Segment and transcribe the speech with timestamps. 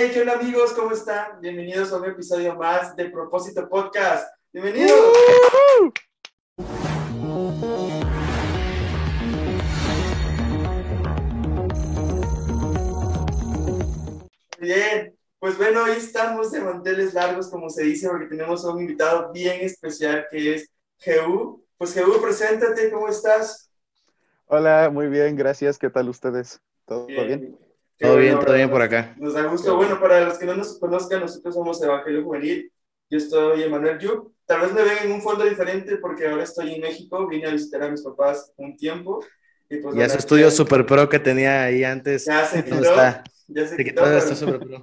[0.00, 0.72] Hey, ¿qué onda amigos?
[0.74, 1.40] ¿Cómo están?
[1.40, 4.32] Bienvenidos a un episodio más de Propósito Podcast.
[4.52, 4.96] Bienvenidos.
[14.60, 18.80] Bien, pues bueno, hoy estamos de manteles largos, como se dice, porque tenemos a un
[18.82, 21.66] invitado bien especial que es Jehu.
[21.76, 23.68] Pues Jehu, preséntate, ¿cómo estás?
[24.46, 25.76] Hola, muy bien, gracias.
[25.76, 26.60] ¿Qué tal ustedes?
[26.86, 27.58] ¿Todo bien?
[27.98, 29.14] Todo bien, todo bien por acá.
[29.18, 29.74] Nos da gusto.
[29.76, 32.72] Bueno, para los que no nos conozcan, nosotros somos Evangelio Juvenil.
[33.10, 34.32] Yo estoy Emanuel Yu.
[34.46, 37.26] Tal vez me ven en un fondo diferente porque ahora estoy en México.
[37.26, 39.24] Vine a visitar a mis papás un tiempo.
[39.68, 42.26] Y, pues, y ese estudio Super Pro que tenía ahí antes.
[42.26, 42.76] Ya se quitó.
[42.76, 43.24] Está?
[43.48, 44.04] Ya se quitó.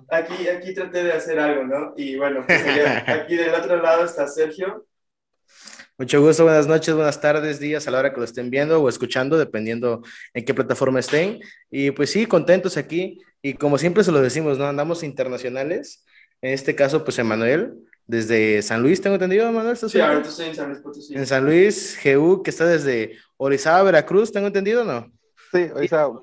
[0.10, 1.94] Aquí, aquí traté de hacer algo, ¿no?
[1.96, 2.63] Y bueno, pues
[3.08, 4.86] aquí del otro lado está Sergio.
[5.98, 8.90] Mucho gusto, buenas noches, buenas tardes, días a la hora que lo estén viendo o
[8.90, 10.02] escuchando, dependiendo
[10.34, 11.40] en qué plataforma estén.
[11.71, 13.21] Y pues sí, contentos aquí.
[13.41, 14.66] Y como siempre se lo decimos, ¿no?
[14.66, 16.04] Andamos internacionales.
[16.41, 19.77] En este caso, pues Emanuel, desde San Luis, tengo entendido, Manuel.
[19.77, 21.15] Sí, ahorita estoy en San Luis Potosí.
[21.15, 25.09] En San Luis, GU, que está desde Orizaba, Veracruz, tengo entendido, ¿no?
[25.54, 26.20] Sí, Orizaba.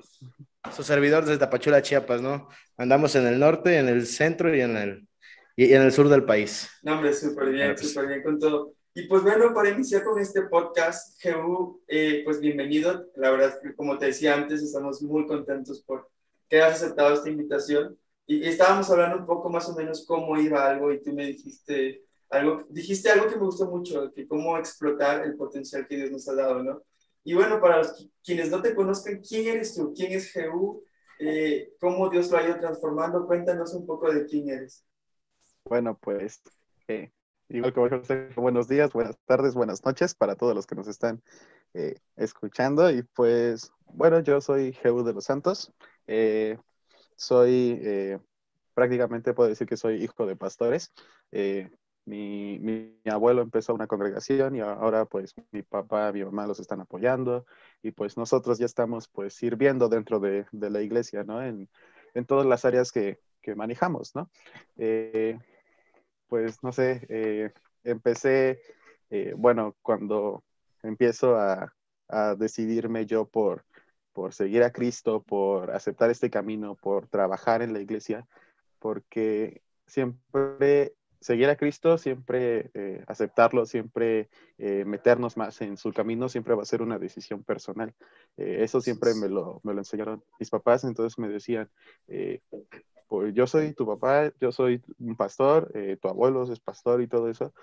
[0.71, 2.47] Su servidor desde Tapachula, Chiapas, ¿no?
[2.77, 5.07] Andamos en el norte, en el centro y en el,
[5.55, 6.69] y en el sur del país.
[6.83, 8.75] No, hombre, súper bien, súper bien con todo.
[8.95, 13.07] Y pues bueno, para iniciar con este podcast, Jehu, eh, pues bienvenido.
[13.15, 16.11] La verdad, como te decía antes, estamos muy contentos por
[16.47, 17.97] que has aceptado esta invitación.
[18.27, 22.03] Y, estábamos hablando un poco más o menos cómo iba algo y tú me dijiste
[22.29, 26.27] algo, dijiste algo que me gustó mucho, que cómo explotar el potencial que Dios nos
[26.29, 26.83] ha dado, ¿no?
[27.23, 29.91] Y bueno, para los quienes no te conozcan, ¿quién eres tú?
[29.95, 30.83] ¿Quién es Jehu?
[31.17, 33.25] Eh, ¿Cómo Dios lo ha ido transformando?
[33.25, 34.85] Cuéntanos un poco de quién eres.
[35.65, 36.43] Bueno, pues
[36.87, 37.11] eh,
[37.53, 37.79] Igual que
[38.35, 41.21] buenos días, buenas tardes, buenas noches para todos los que nos están
[41.75, 42.89] eh, escuchando.
[42.89, 45.71] Y pues, bueno, yo soy Jehu de los Santos.
[46.07, 46.57] Eh,
[47.15, 48.17] soy, eh,
[48.73, 50.91] prácticamente puedo decir que soy hijo de pastores.
[52.05, 56.81] Mi, mi, abuelo empezó una congregación y ahora pues mi papá, mi mamá los están
[56.81, 57.45] apoyando
[57.83, 61.41] y pues nosotros ya estamos pues sirviendo dentro de, de la iglesia, ¿no?
[61.41, 61.69] En,
[62.15, 64.29] en, todas las áreas que, que manejamos, ¿no?
[66.33, 67.51] Pues no sé, eh,
[67.83, 68.59] empecé,
[69.11, 70.43] eh, bueno, cuando
[70.81, 71.71] empiezo a,
[72.37, 73.65] decidirme yo por,
[74.13, 78.25] por seguir a Cristo, por aceptar este camino, por trabajar en la iglesia,
[78.79, 86.55] porque siempre seguir a Cristo, siempre eh, aceptarlo, siempre meternos más en su camino, siempre
[86.55, 87.93] va a ser una decisión personal.
[88.37, 91.69] eso siempre me lo, me lo enseñaron mis papás, entonces me decían,
[93.13, 97.07] pues yo soy tu papá, yo soy un pastor, eh, tu abuelo es pastor y
[97.07, 97.53] todo eso,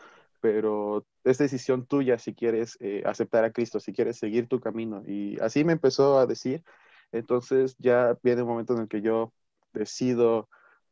[0.41, 5.03] pero es decisión tuya si quieres eh, aceptar a Cristo, si quieres seguir tu camino.
[5.09, 6.63] Y así me empezó a decir.
[7.11, 9.33] Entonces ya viene un momento en el que yo
[9.73, 10.49] decido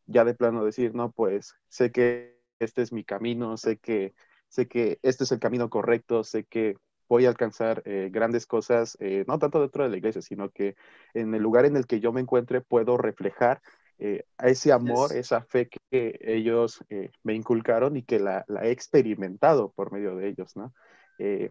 [0.06, 4.14] ya de plano decir, no, pues sé que este es mi camino, sé que,
[4.48, 6.76] sé que este es el camino correcto, sé que
[7.08, 10.76] voy a alcanzar eh, grandes cosas, no tanto dentro de la iglesia, sino que
[11.14, 13.62] en el lugar en el que yo me encuentre puedo reflejar
[14.00, 18.70] eh, a ese amor, esa fe que ellos eh, me inculcaron y que la, he
[18.70, 20.72] experimentado por medio de ellos, ¿no?
[21.18, 21.50] Eh,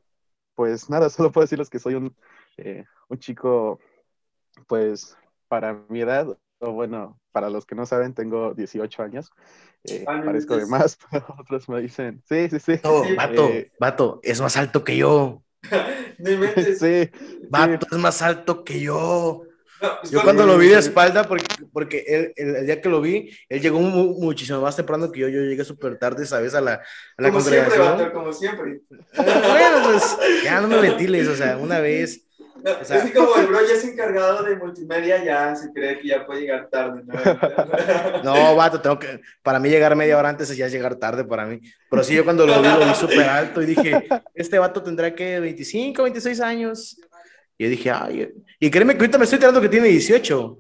[0.56, 2.16] pues nada, solo puedo decirles que soy un,
[3.10, 3.80] un chico,
[4.66, 5.18] pues
[5.50, 9.32] para mi edad, bueno, para los que no saben, tengo 18 años.
[10.08, 12.80] Ah, parezco de más, pero otros me dicen, sí, sí, sí.
[12.84, 15.44] No, vato, vato, es más alto que yo.
[16.80, 17.10] sí,
[17.50, 19.44] vato, es más alto que yo.
[19.80, 23.30] Pues, yo cuando lo vi de espalda, porque, porque él, el, día que lo vi,
[23.48, 25.28] él llegó muchísimo más temprano que yo.
[25.28, 26.56] Yo llegué súper tarde, ¿sabes?
[26.56, 27.86] A la, a la como congregación.
[27.86, 28.82] Siempre, como siempre.
[29.16, 32.27] bueno, pues ya no me ventiles, o sea, una vez.
[32.40, 36.08] No, o sea, como el bro ya es encargado de multimedia, ya se cree que
[36.08, 37.04] ya puede llegar tarde.
[37.04, 39.22] No, no vato, tengo que.
[39.42, 41.60] Para mí, llegar media hora antes es ya llegar tarde para mí.
[41.90, 45.14] Pero sí, yo cuando lo vi, lo vi súper alto y dije: Este vato tendrá
[45.14, 46.98] que 25, 26 años.
[47.58, 50.58] Y yo dije, ay, y créeme que ahorita me estoy enterando que tiene 18.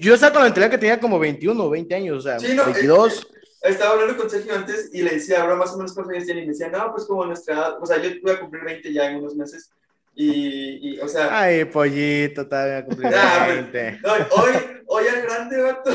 [0.00, 3.28] yo estaba con la mentalidad que tenía como 21 o 20 años, o sea, 22.
[3.62, 6.24] Eh, estaba hablando con Sergio antes y le decía, ahora más o menos cuántos años
[6.24, 8.64] tiene, y me decía, no, pues como nuestra edad, o sea, yo voy a cumplir
[8.64, 9.70] 20 ya en unos meses.
[10.22, 11.40] Y, y, o sea.
[11.40, 14.00] Ay, pollito, todavía cumplir 20.
[14.02, 14.52] No, hoy,
[14.86, 15.90] hoy es grande, vato.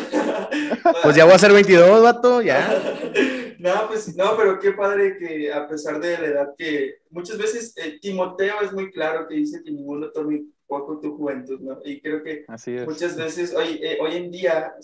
[1.04, 2.68] Pues ya voy a ser 22, vato, ya.
[3.57, 7.74] No, pues no, pero qué padre que a pesar de la edad que muchas veces
[7.77, 11.80] eh, Timoteo es muy claro que dice que ninguno tome poco tu juventud, ¿no?
[11.83, 12.45] Y creo que
[12.86, 14.75] muchas veces hoy, eh, hoy en día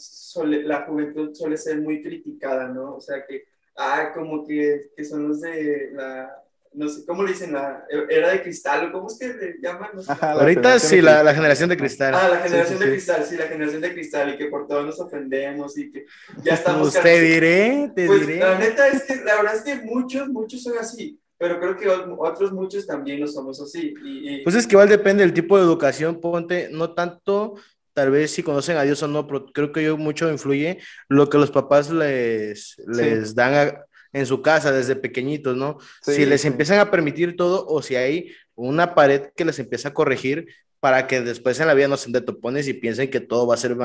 [0.46, 2.96] la juventud suele ser muy criticada, ¿no?
[2.96, 3.44] O sea que,
[3.78, 6.41] ah, como que, que son los de la
[6.74, 7.52] no sé, ¿cómo le dicen?
[7.52, 9.90] La era de cristal, ¿cómo es que le llaman?
[10.22, 12.14] Ahorita sí, la, la, generación de cristal.
[12.16, 15.00] Ah, la generación de cristal, sí, la generación de cristal, y que por todo nos
[15.00, 16.06] ofendemos y que
[16.44, 16.92] ya estamos...
[16.92, 18.40] Pues te diré, te pues, diré.
[18.40, 21.90] La neta es que, la verdad es que muchos, muchos son así, pero creo que
[21.90, 23.94] otros muchos también no somos así.
[24.06, 27.56] Y, Pues es que igual depende del tipo de educación, ponte, no tanto
[27.94, 30.80] tal vez si conocen a Dios o no, pero creo que yo mucho influye
[31.10, 35.78] lo que los papás les, les dan a, en su casa desde pequeñitos, ¿no?
[36.02, 39.94] si les empiezan a permitir todo o si hay una pared que les empieza a
[39.94, 40.48] corregir
[40.82, 43.58] para que después en la vida no se detopones y piensen que todo va a
[43.58, 43.78] ser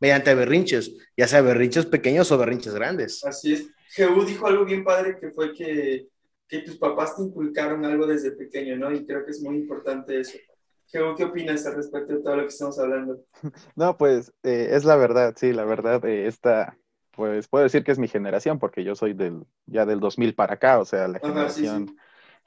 [0.00, 3.24] mediante berrinches, ya sea berrinches pequeños o berrinches grandes.
[3.24, 3.66] Así es.
[3.88, 6.06] Jehú dijo algo bien padre que fue que,
[6.46, 8.92] que tus papás te inculcaron algo desde pequeño, ¿no?
[8.92, 10.38] Y creo que es muy importante eso.
[10.86, 13.24] Jehú, ¿qué opinas al respecto de todo lo que estamos hablando?
[13.74, 16.78] No, pues eh, es la verdad, sí, la verdad, eh, esta,
[17.20, 20.54] pues puedo decir que es mi generación, porque yo soy del, ya del 2000 para
[20.54, 21.94] acá, o sea, la generación,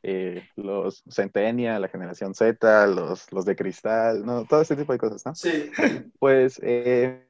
[0.01, 4.45] eh, los Centennial, la generación Z, los, los de cristal, ¿no?
[4.45, 5.35] Todo ese tipo de cosas, ¿no?
[5.35, 5.69] Sí.
[6.17, 7.27] Pues eh,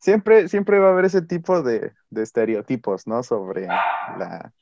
[0.00, 3.22] siempre, siempre va a haber ese tipo de, de estereotipos, ¿no?
[3.22, 4.52] Sobre la,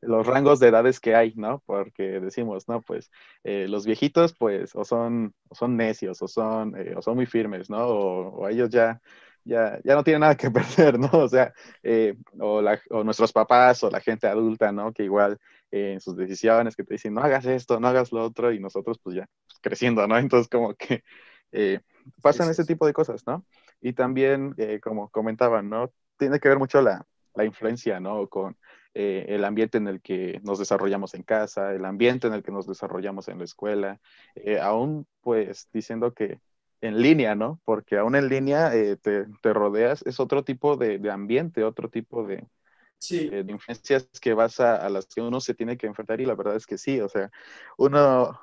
[0.00, 1.62] los rangos de edades que hay, ¿no?
[1.64, 2.82] Porque decimos, ¿no?
[2.82, 3.12] Pues
[3.44, 7.70] eh, los viejitos, pues, o son, o son necios, o son, o son muy firmes,
[7.70, 7.86] ¿no?
[7.86, 9.00] O, o ellos ya
[9.48, 10.50] ya, ya no tiene nada que
[10.90, 11.08] perder, ¿no?
[11.12, 11.52] O sea,
[11.82, 12.62] eh, o,
[13.02, 14.92] nuestros papás o la gente adulta, ¿no?
[14.92, 15.38] Que igual
[15.70, 18.60] eh, en sus decisiones que te dicen, no hagas esto, no hagas lo otro, y
[18.60, 20.18] nosotros pues ya pues, creciendo, ¿no?
[20.18, 21.02] Entonces como que
[21.52, 21.80] eh,
[22.22, 23.44] pasan ese tipo de cosas, ¿no?
[23.80, 25.92] Y también, como comentaban, ¿no?
[26.18, 28.28] Tiene que ver mucho la, la influencia, ¿no?
[28.28, 28.56] Con
[28.94, 32.66] el ambiente en el que nos desarrollamos en casa, el ambiente en el que nos
[32.66, 34.00] desarrollamos en la escuela,
[34.60, 36.40] aún pues diciendo que
[36.80, 37.60] en línea, ¿no?
[37.64, 41.88] Porque aún en línea eh, te, te, rodeas, es otro tipo de, de ambiente, otro
[41.88, 42.46] tipo de,
[42.98, 43.28] sí.
[43.28, 46.34] de, influencias que vas a, a, las que uno se tiene que enfrentar y la
[46.34, 47.30] verdad es que sí, o sea,
[47.76, 48.38] uno,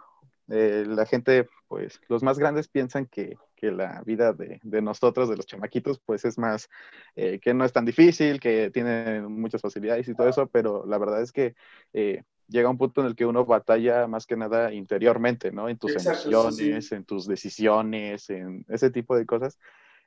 [0.50, 5.30] eh, la gente, pues los más grandes piensan que, que la vida de, de, nosotros,
[5.30, 6.70] de los chamaquitos, pues es más,
[7.16, 10.98] eh, que no es tan difícil, que tiene muchas facilidades y todo eso, pero la
[10.98, 11.56] verdad es que
[11.94, 15.70] eh, llega un punto en el que uno batalla más que nada interiormente, ¿no?
[15.70, 16.96] En tus Exacto, emociones, sí, sí.
[16.96, 19.60] en tus decisiones, en ese tipo de cosas.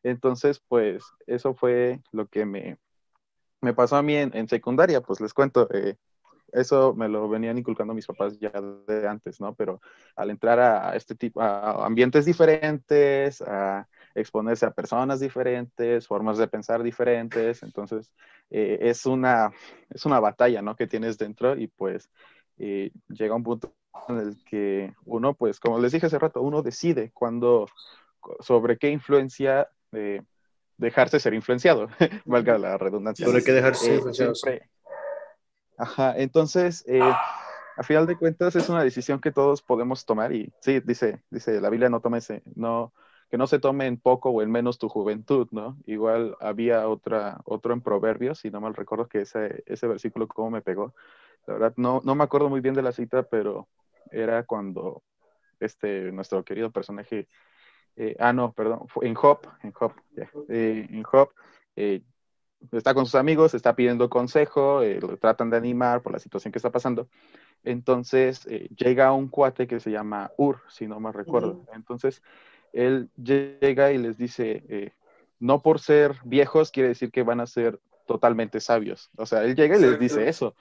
[0.03, 2.79] Entonces, pues eso fue lo que me,
[3.61, 5.97] me pasó a mí en, en secundaria, pues les cuento, eh,
[6.53, 8.53] eso me lo venían inculcando mis papás ya
[8.87, 9.55] de antes, ¿no?
[9.55, 9.81] Pero
[10.17, 16.49] al entrar a, este tipo, a ambientes diferentes, a exponerse a personas diferentes, formas de
[16.49, 18.13] pensar diferentes, entonces
[18.51, 19.51] eh, es, una,
[19.91, 20.77] es una batalla, ¿no?
[20.77, 22.11] Que tienes dentro y pues
[22.59, 23.75] eh, llega un punto
[24.09, 27.67] en el que uno, pues como les dije hace rato, uno decide cuando,
[28.41, 30.23] sobre qué influencia eh,
[30.77, 31.89] dejarse ser influenciado,
[32.25, 33.27] valga la redundancia.
[33.27, 34.35] Sobre qué dejarse ser influenciado.
[34.35, 34.69] Siempre,
[35.79, 40.53] Ajá, entonces, eh, a final de cuentas es una decisión que todos podemos tomar y
[40.61, 42.93] sí, dice, dice la Biblia no tómese, no,
[43.31, 45.77] que no se tome en poco o en menos tu juventud, ¿no?
[45.87, 50.51] Igual había otra, otro en Proverbios, si no mal recuerdo que ese, ese versículo cómo
[50.51, 50.95] me pegó.
[51.47, 53.69] La verdad, no, no me acuerdo muy bien de la cita, pero
[54.11, 55.03] era cuando
[55.61, 57.29] este, nuestro querido personaje,
[57.97, 61.31] eh, ah, no, perdón, en Job, en Job, yeah, eh, en Job,
[61.77, 62.03] eh,
[62.73, 66.51] está con sus amigos, está pidiendo consejo, eh, lo tratan de animar por la situación
[66.53, 67.09] que está pasando.
[67.65, 71.53] Entonces llega un cuate que se llama Ur, si no me recuerdo.
[71.53, 71.77] Uh -huh.
[71.77, 72.23] Entonces
[72.73, 74.93] él llega y les dice, eh,
[75.41, 79.11] no por ser viejos quiere decir que van a ser totalmente sabios.
[79.17, 80.55] O sea, él llega y les dice eso.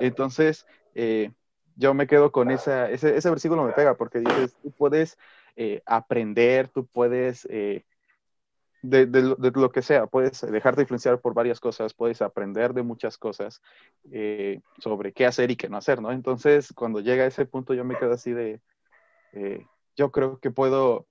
[0.00, 1.30] Entonces eh,
[1.76, 5.18] yo me quedo con esa, ese, ese, versículo me pega porque dices, tú puedes
[5.56, 7.84] eh, aprender, tú puedes de,
[8.82, 13.16] de, de, lo que sea, puedes dejarte influenciar por varias cosas, puedes aprender de muchas
[13.16, 13.62] cosas
[14.78, 16.10] sobre qué hacer y qué no hacer, ¿no?
[16.10, 18.60] Entonces, cuando llega a ese punto, yo me quedo así de,
[19.96, 21.06] yo creo que puedo,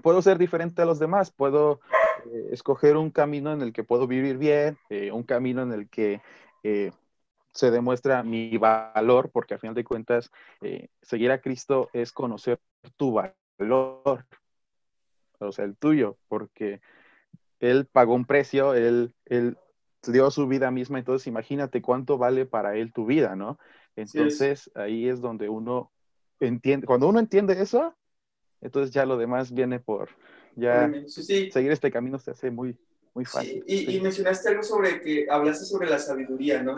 [0.00, 1.80] puedo ser diferente a los demás, puedo
[2.26, 5.88] eh, escoger un camino en el que puedo vivir bien, eh, un camino en el
[5.88, 6.20] que
[6.62, 6.92] eh,
[7.52, 10.30] se demuestra mi valor, porque al final de cuentas,
[11.02, 12.60] seguir a Cristo es conocer
[12.96, 14.26] tu valor,
[15.38, 16.80] o sea, el tuyo, porque
[17.58, 19.56] él pagó un precio, él, él
[20.06, 23.58] dio su vida misma, entonces imagínate cuánto vale para él tu vida, ¿no?
[23.96, 24.76] Entonces sí, es.
[24.76, 25.90] ahí es donde uno
[26.38, 27.94] entiende, cuando uno entiende eso,
[28.60, 30.10] entonces ya lo demás viene por,
[30.56, 31.50] ya sí, sí.
[31.50, 32.76] seguir este camino se hace muy,
[33.14, 33.64] muy fácil.
[33.66, 36.76] Y, y, mencionaste algo sobre que hablaste sobre la sabiduría, ¿no?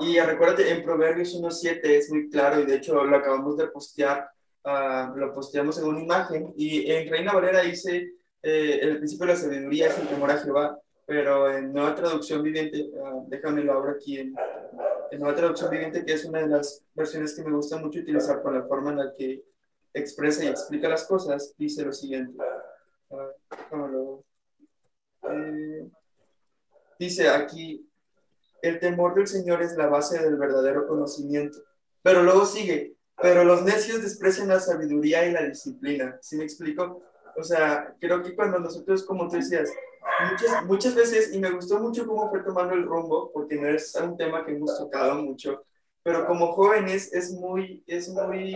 [0.00, 4.28] Y recuérdate, en Proverbios 1.7 es muy claro, y de hecho lo acabamos de postear
[4.64, 9.32] uh, lo posteamos en una imagen y en Reina Valera dice eh, el principio de
[9.32, 13.72] la sabiduría es el temor a Jehová, pero en nueva traducción viviente, uh, déjame lo
[13.74, 14.34] abro aquí en,
[15.10, 18.42] en Nueva Traducción Viviente, que es una de las versiones que me gusta mucho utilizar
[18.42, 19.42] por la forma en la que
[19.94, 22.36] expresa y explica las cosas, dice lo siguiente.
[25.22, 25.88] Eh,
[26.98, 27.88] dice aquí,
[28.60, 31.58] el temor del Señor es la base del verdadero conocimiento.
[32.02, 36.18] Pero luego sigue, pero los necios desprecian la sabiduría y la disciplina.
[36.20, 37.02] ¿Sí me explico?
[37.36, 39.70] O sea, creo que cuando nosotros, como tú decías,
[40.30, 43.94] muchas, muchas veces, y me gustó mucho cómo fue tomando el rumbo, porque no es
[43.96, 45.64] un tema que hemos tocado mucho,
[46.02, 48.54] pero como jóvenes es muy, es muy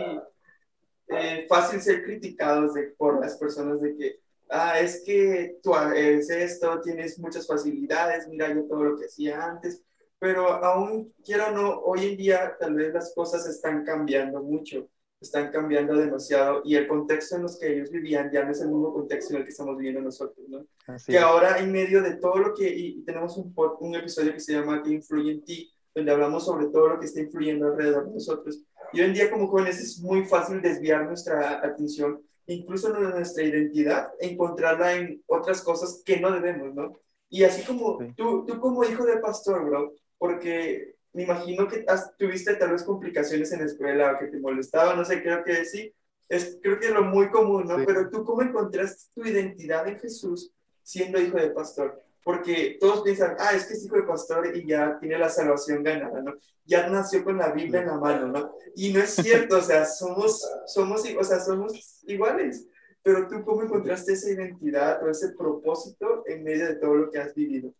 [1.09, 6.29] eh, fácil ser criticados de, por las personas de que, ah, es que tú eres
[6.29, 9.83] esto, tienes muchas facilidades, mira yo todo lo que hacía antes,
[10.19, 14.87] pero aún quiero o no, hoy en día tal vez las cosas están cambiando mucho,
[15.19, 18.67] están cambiando demasiado y el contexto en los que ellos vivían ya no es el
[18.67, 20.65] mismo contexto en el que estamos viviendo nosotros, ¿no?
[21.07, 24.53] que ahora en medio de todo lo que, y tenemos un, un episodio que se
[24.53, 28.13] llama Que influye en ti, donde hablamos sobre todo lo que está influyendo alrededor de
[28.15, 28.61] nosotros.
[28.91, 34.09] Y hoy en día como jóvenes es muy fácil desviar nuestra atención, incluso nuestra identidad,
[34.19, 36.99] encontrarla en otras cosas que no debemos, ¿no?
[37.29, 41.85] Y así como tú, tú como hijo de pastor, bro, porque me imagino que
[42.17, 45.65] tuviste tal vez complicaciones en la escuela o que te molestaba, no sé, creo que
[45.65, 45.93] sí,
[46.27, 47.77] es creo que es lo muy común, ¿no?
[47.85, 50.51] Pero tú cómo encontraste tu identidad en Jesús
[50.83, 52.03] siendo hijo de pastor?
[52.29, 55.81] Porque todos piensan, ah, es que es hijo de pastor y ya tiene la salvación
[55.81, 56.35] ganada, ¿no?
[56.63, 58.53] Ya nació con la Biblia en la mano, ¿no?
[58.75, 62.67] Y no es cierto, o sea, somos, somos, o sea, somos iguales.
[63.01, 67.17] Pero tú, ¿cómo encontraste esa identidad o ese propósito en medio de todo lo que
[67.17, 67.73] has vivido?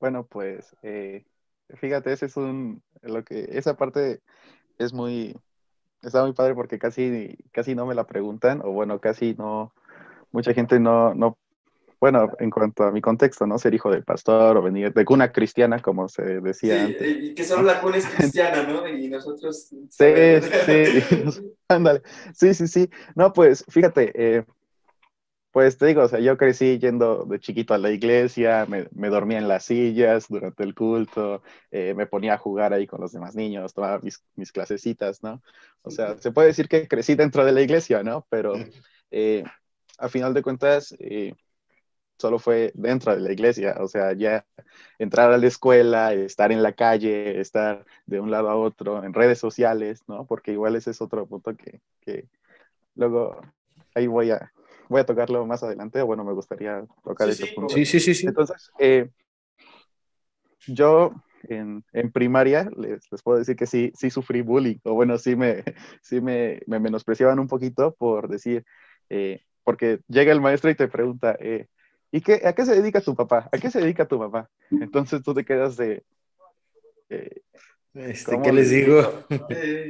[0.00, 1.24] Bueno, pues, eh,
[1.68, 4.22] fíjate, ese es un, lo que, esa parte
[4.76, 5.36] es muy,
[6.02, 9.72] está muy padre porque casi, casi no me la preguntan, o bueno, casi no,
[10.32, 11.38] mucha gente no, no
[12.00, 13.58] bueno, en cuanto a mi contexto, ¿no?
[13.58, 17.22] Ser hijo de pastor o venir de cuna cristiana, como se decía antes.
[17.22, 18.86] Y que solo la cuna es cristiana, ¿no?
[18.88, 19.68] Y nosotros...
[19.90, 20.04] Sí,
[20.66, 22.02] sí, ándale.
[22.34, 22.90] Sí, sí, sí.
[23.14, 24.44] No, pues, fíjate, eh,
[25.56, 29.08] pues te digo, o sea, yo crecí yendo de chiquito a la iglesia, me, me
[29.08, 33.12] dormía en las sillas durante el culto, eh, me ponía a jugar ahí con los
[33.12, 35.40] demás niños, tomaba mis, mis clasecitas, ¿no?
[35.80, 38.26] O sea, se puede decir que crecí dentro de la iglesia, ¿no?
[38.28, 38.52] Pero
[39.10, 39.44] eh,
[39.96, 41.32] a final de cuentas, eh,
[42.18, 44.44] solo fue dentro de la iglesia, o sea, ya
[44.98, 49.12] entrar a la escuela, estar en la calle, estar de un lado a otro, en
[49.12, 50.26] redes sociales, ¿no?
[50.26, 52.28] Porque igual ese es otro punto que, que
[52.94, 53.40] luego
[53.94, 54.52] ahí voy a,
[54.88, 57.74] voy a tocarlo más adelante, o bueno, me gustaría tocar ese punto.
[57.74, 58.26] Sí, sí, sí, sí.
[58.26, 59.10] Entonces, eh,
[60.66, 61.12] yo
[61.44, 65.36] en, en primaria les, les, puedo decir que sí, sí sufrí bullying, o bueno, sí
[65.36, 65.62] me,
[66.02, 68.64] sí me, me menospreciaban un poquito por decir,
[69.08, 71.66] eh, porque llega el maestro y te pregunta, eh,
[72.16, 73.46] ¿Y qué, a qué se dedica tu papá?
[73.52, 74.48] ¿A qué se dedica tu papá?
[74.70, 76.02] Entonces tú te quedas de...
[77.10, 77.42] Eh,
[77.92, 79.26] este, ¿Qué les digo?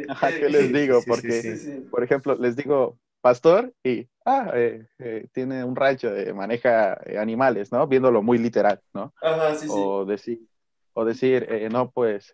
[0.09, 1.03] Ajá, ¿qué les digo?
[1.07, 7.01] Porque, por ejemplo, les digo pastor y, ah, eh, eh, tiene un rancho, de, maneja
[7.17, 7.87] animales, ¿no?
[7.87, 9.15] Viéndolo muy literal, ¿no?
[9.23, 10.41] Ajá, sí, o decir,
[10.95, 12.33] o decir no, pues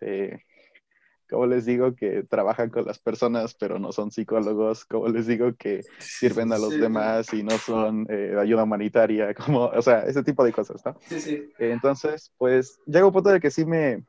[1.33, 5.55] como les digo que trabajan con las personas pero no son psicólogos, como les digo
[5.55, 10.21] que sirven a los demás y no son eh, ayuda humanitaria, como, o sea, ese
[10.21, 10.95] tipo de cosas, ¿no?
[11.07, 11.49] Sí, sí.
[11.57, 14.03] entonces, pues llega un punto de que sí me,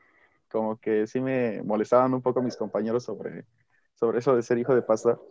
[0.50, 3.46] como que sí me molestaban un poco mis compañeros sobre,
[3.94, 5.26] sobre eso de ser hijo de pastor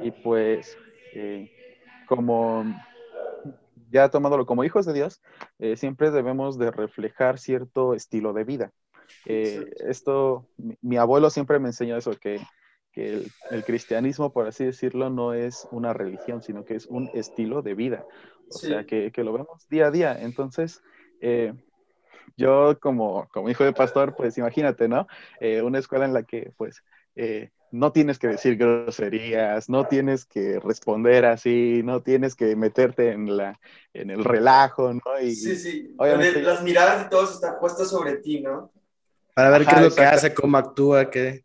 [0.00, 0.76] y pues
[1.14, 1.48] eh,
[2.08, 2.64] como
[3.90, 5.22] ya tomándolo como hijos de Dios,
[5.60, 8.72] eh, siempre debemos de reflejar cierto estilo de vida.
[9.26, 10.48] Eh, esto,
[10.80, 12.40] mi, abuelo siempre me enseñó eso, que,
[12.92, 17.62] que el, cristianismo, por así decirlo, no es una religión, sino que es un estilo
[17.62, 18.06] de vida.
[18.50, 20.18] O sea, que, que, lo vemos día a día.
[20.18, 20.82] Entonces,
[21.20, 21.52] eh,
[22.36, 25.06] yo como, como hijo de pastor, pues imagínate, ¿no?
[25.40, 26.82] Eh, una escuela en la que, pues,
[27.70, 33.36] no tienes que decir groserías, no tienes que responder así, no tienes que meterte en,
[33.36, 33.60] la,
[33.92, 35.20] en el relajo, ¿no?
[35.20, 35.94] Y, sí, sí.
[35.98, 38.72] Obviamente, las miradas de todos están puestas sobre ti, ¿no?
[39.38, 41.44] Para ver qué es lo que hace, cómo actúa, qué...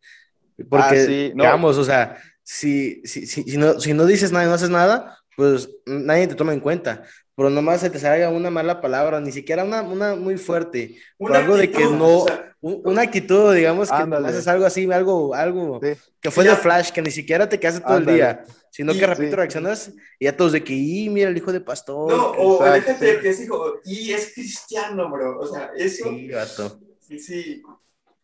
[0.68, 4.72] Porque, ah, o sea, si, si, si, no, si no dices nada y no haces
[4.72, 7.04] nada, pues nadie te toma en cuenta.
[7.36, 10.96] Pero nomás se te salga una mala palabra, ni siquiera una, una muy fuerte.
[11.20, 12.26] algo de que no,
[12.62, 15.80] una actitud, digamos, que haces algo así, algo, algo
[16.20, 19.36] que fue de flash, que ni siquiera te quedas todo el día, sino que rápido
[19.36, 22.12] reaccionas y ya todos de que, y mira el hijo de pastor.
[22.12, 25.40] No, o déjate que es hijo, y es cristiano, bro.
[25.40, 26.06] O sea, eso.
[26.10, 26.80] Sí, gato.
[27.14, 27.64] Sí, sí.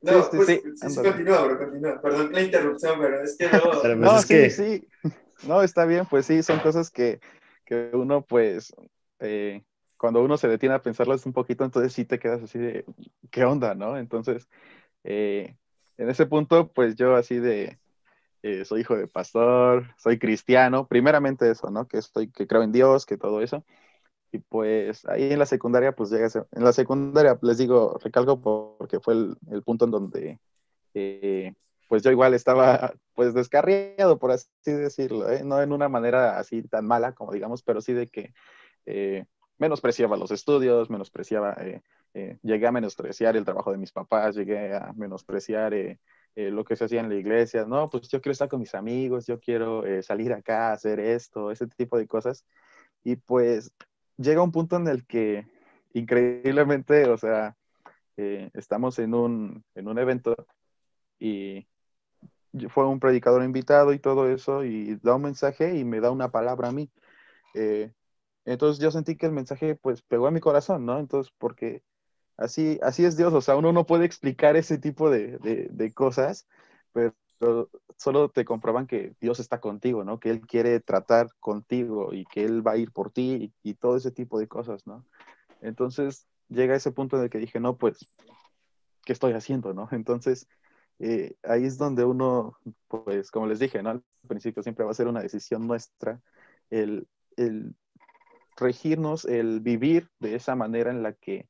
[0.02, 2.02] No, sí, pues, sí, sí, continúa, bro, continúa.
[2.02, 3.82] Perdón la interrupción, pero es que no.
[3.82, 4.88] Pues no, sí, sí.
[5.48, 7.20] No, está bien, pues sí, son cosas que,
[7.66, 8.74] que uno, pues,
[9.20, 9.64] eh,
[9.98, 12.86] cuando uno se detiene a pensarlas un poquito, entonces sí te quedas así de,
[13.30, 13.98] ¿qué onda, no?
[13.98, 14.50] Entonces,
[15.04, 15.56] eh,
[15.98, 17.78] en ese punto, pues yo así de,
[18.42, 21.88] eh, soy hijo de pastor, soy cristiano, primeramente eso, ¿no?
[21.88, 23.66] Que, estoy, que creo en Dios, que todo eso.
[24.32, 28.40] Y pues ahí en la secundaria, pues llega, en la secundaria, les digo, recalco
[28.78, 30.40] porque fue el, el punto en donde,
[30.94, 31.54] eh,
[31.88, 35.44] pues yo igual estaba, pues descarriado, por así decirlo, ¿eh?
[35.44, 38.34] no en una manera así tan mala como digamos, pero sí de que
[38.86, 39.26] eh,
[39.58, 41.58] menospreciaba los estudios, menospreciaba,
[42.44, 45.74] llegué a menospreciar el trabajo de mis papás, llegué a menospreciar
[46.36, 49.26] lo que se hacía en la iglesia, no, pues yo quiero estar con mis amigos,
[49.28, 52.46] yo quiero salir acá, hacer esto, ese tipo de cosas.
[53.04, 53.72] Y pues
[54.20, 55.48] llega un punto en el que
[55.94, 57.56] increíblemente, o sea,
[58.18, 60.36] eh, estamos en un, en un evento
[61.20, 61.68] y
[62.70, 66.30] fue un predicador invitado y todo eso y da un mensaje y me da una
[66.32, 66.92] palabra a mí.
[68.46, 71.00] entonces yo sentí que el mensaje pues pegó a mi corazón, ¿no?
[71.00, 71.84] Entonces, porque
[72.40, 76.48] Así, así es Dios, o sea, uno no puede explicar ese tipo de, cosas,
[76.94, 77.70] pero
[78.00, 80.20] solo te comprueban que Dios está contigo, ¿no?
[80.22, 83.98] Que Él quiere tratar contigo y que Él va a ir por ti y, todo
[83.98, 85.06] ese tipo de cosas, ¿no?
[85.62, 88.08] Entonces llega ese punto en el que dije, no, pues,
[89.04, 89.90] ¿qué estoy haciendo, no?
[89.92, 90.48] Entonces,
[91.00, 93.90] eh, ahí es donde uno, pues, como les dije, ¿no?
[93.90, 96.22] Al principio siempre va a ser una decisión nuestra
[96.70, 97.76] el, el
[98.56, 101.50] regirnos, el vivir de esa manera en la que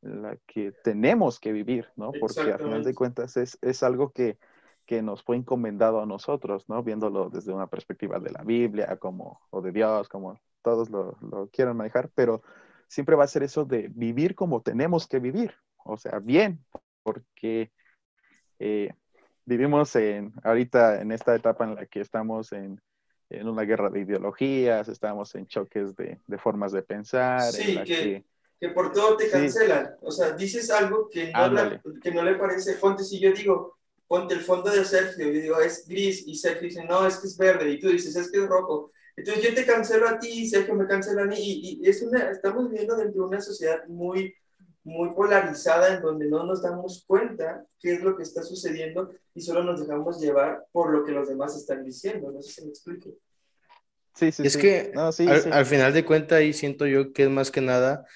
[0.00, 2.12] la que tenemos que vivir, ¿no?
[2.18, 4.38] Porque a final de cuentas es, es algo que,
[4.90, 6.82] que, nos fue encomendado a nosotros, ¿no?
[6.82, 11.48] Viéndolo desde una perspectiva de la Biblia como, o de Dios, como todos lo, lo
[11.48, 12.42] quieran manejar, pero
[12.88, 15.54] siempre va a ser eso de vivir como tenemos que vivir,
[15.84, 16.64] o sea, bien,
[17.02, 17.70] porque
[18.58, 18.92] eh,
[19.44, 22.80] vivimos en, ahorita en esta etapa en la que estamos en,
[23.30, 28.24] en una guerra de ideologías, estamos en choques de, de formas de pensar, sí, que
[28.60, 29.96] que por todo te cancelan.
[30.02, 32.74] O sea, dices algo que no, que no le parece.
[32.74, 33.78] Ponte, si yo digo,
[34.10, 37.28] ponte el fondo de Sergio, yo digo, es gris, y Sergio dice, no, es que
[37.28, 38.90] es verde, y tú dices, es que es rojo.
[39.14, 42.28] Entonces yo te cancelo a ti, y Sergio me cancela a mí, y, es una,
[42.28, 44.34] estamos viviendo dentro de una sociedad muy,
[44.82, 49.42] muy polarizada en donde no nos damos cuenta qué es lo que está sucediendo y
[49.42, 52.32] solo nos dejamos llevar por lo que los demás están diciendo.
[52.32, 53.10] No sé si me explico.
[54.16, 57.52] Sí, sí, es que al, al, final de cuentas ahí siento yo que es más
[57.52, 58.06] que nada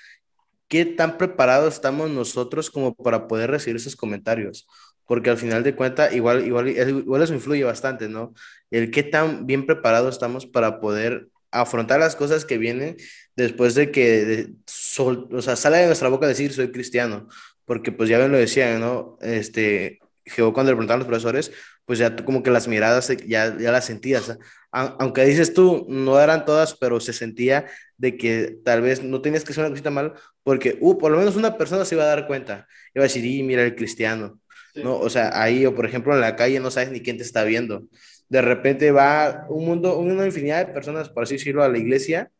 [0.66, 4.66] qué tan preparados estamos nosotros como para poder recibir esos comentarios.
[5.06, 8.34] Porque al final de cuentas, igual, igual, igual eso influye bastante, ¿no?
[8.70, 12.96] El qué tan bien preparados estamos para poder afrontar las cosas que vienen
[13.36, 14.48] después de que,
[14.96, 17.28] o sea, sale de nuestra boca decir soy cristiano.
[17.64, 19.16] Porque pues ya bien lo decían, ¿no?
[19.22, 21.52] Este, Jehová cuando le preguntaron a los profesores,
[21.84, 24.38] pues ya como que las miradas ya, ya las sentías.
[24.70, 29.44] Aunque dices tú, no eran todas, pero se sentía de que tal vez no tenías
[29.44, 32.08] que hacer una cosita mal, porque uh, por lo menos una persona se iba a
[32.08, 32.66] dar cuenta.
[32.94, 34.40] Iba a decir, y mira el cristiano.
[34.74, 34.98] ¿No?
[34.98, 37.44] O sea, ahí, o por ejemplo, en la calle no sabes ni quién te está
[37.44, 37.84] viendo.
[38.28, 42.30] De repente va un mundo, una infinidad de personas, por así decirlo, a la iglesia,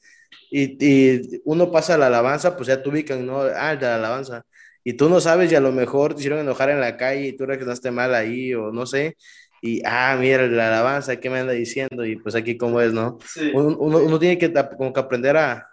[0.51, 3.41] y, y uno pasa la alabanza, pues ya te ubican, ¿no?
[3.43, 4.45] Ah, el de la alabanza
[4.85, 7.33] y tú no sabes y a lo mejor te hicieron enojar en la calle y
[7.33, 9.17] tú reaccionaste mal ahí o no sé,
[9.63, 12.05] y ah, mira la alabanza, ¿qué me anda diciendo?
[12.05, 13.19] Y pues aquí cómo es, ¿no?
[13.55, 15.67] Uno, uno, tiene que como que aprender a,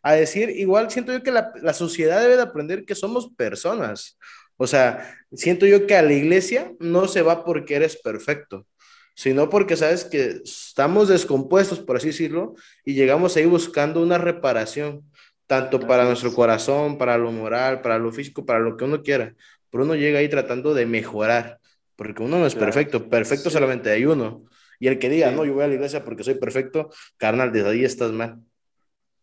[0.00, 4.16] a decir, igual siento yo que la, la, sociedad debe de aprender que somos personas.
[4.62, 8.66] O sea, siento yo que a la iglesia no se va porque eres perfecto,
[9.14, 15.10] sino porque sabes que estamos descompuestos, por así decirlo, y llegamos ahí buscando una reparación
[15.48, 19.34] tanto para nuestro corazón, para lo moral, para lo físico, para lo que uno quiera.
[19.70, 21.58] Pero uno llega ahí tratando de mejorar,
[21.96, 24.44] porque uno no es perfecto, perfecto solamente hay uno.
[24.78, 27.68] Y el que diga, no, yo voy a la iglesia porque soy perfecto, carnal, desde
[27.70, 28.38] ahí estás mal.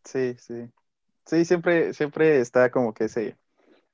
[0.03, 0.69] Sí, sí.
[1.25, 3.37] Sí, siempre, siempre está como que ese,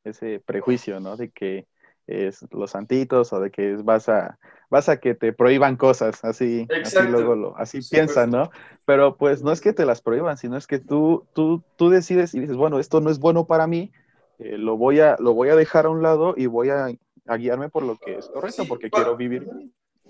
[0.05, 1.17] ese prejuicio, ¿no?
[1.17, 1.67] De que
[2.07, 4.37] es los santitos o de que vas a,
[4.69, 8.51] vas a que te prohíban cosas, así, así luego lo, así piensan, ¿no?
[8.85, 12.33] Pero pues no es que te las prohíban, sino es que tú, tú, tú decides
[12.33, 13.91] y dices, bueno, esto no es bueno para mí,
[14.39, 16.89] eh, lo, voy a, lo voy a dejar a un lado y voy a,
[17.37, 19.47] guiarme por lo que es correcto, porque quiero vivir.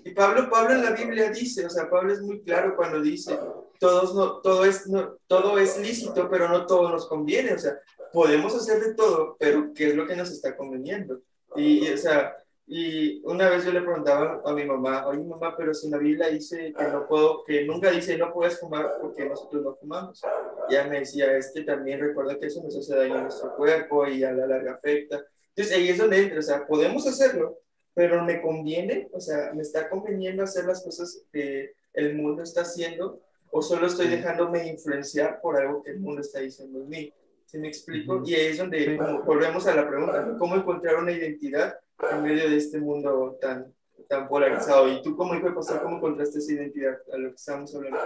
[0.04, 3.38] Y Pablo, Pablo en la Biblia dice, o sea, Pablo es muy claro cuando dice,
[3.80, 7.72] todos no, todo, es, no, todo es lícito, pero no todo nos conviene, o sea,
[8.16, 11.20] podemos hacer de todo, pero ¿qué es lo que nos está conveniendo?
[11.54, 12.34] Y, o sea,
[12.66, 16.28] y una vez yo le preguntaba a mi mamá, oye mamá, pero si la Biblia
[16.28, 20.22] dice que no puedo, que nunca dice no puedes fumar porque nosotros no fumamos.
[20.70, 23.54] Y ella me decía, es que también recuerda que eso nos hace daño a nuestro
[23.54, 25.22] cuerpo y a la larga afecta.
[25.54, 27.58] Entonces ahí es donde entra, o sea, podemos hacerlo,
[27.92, 32.62] pero me conviene, o sea, me está conveniendo hacer las cosas que el mundo está
[32.62, 37.12] haciendo o solo estoy dejándome influenciar por algo que el mundo está diciendo en mí.
[37.46, 38.22] ¿Sí me explico?
[38.24, 41.78] Y ahí es donde volvemos a la pregunta, ¿cómo encontrar una identidad
[42.10, 43.72] en medio de este mundo tan,
[44.08, 44.88] tan polarizado?
[44.92, 48.00] ¿Y tú como hijo de pastor, cómo encontraste esa identidad a lo que estamos hablando?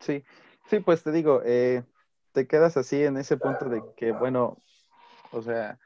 [0.00, 0.24] Sí,
[0.70, 1.84] sí, pues te digo, eh,
[2.32, 4.62] te quedas así en ese punto de que, bueno,
[5.30, 5.78] o sea,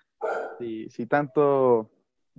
[0.58, 1.90] si, si tanto,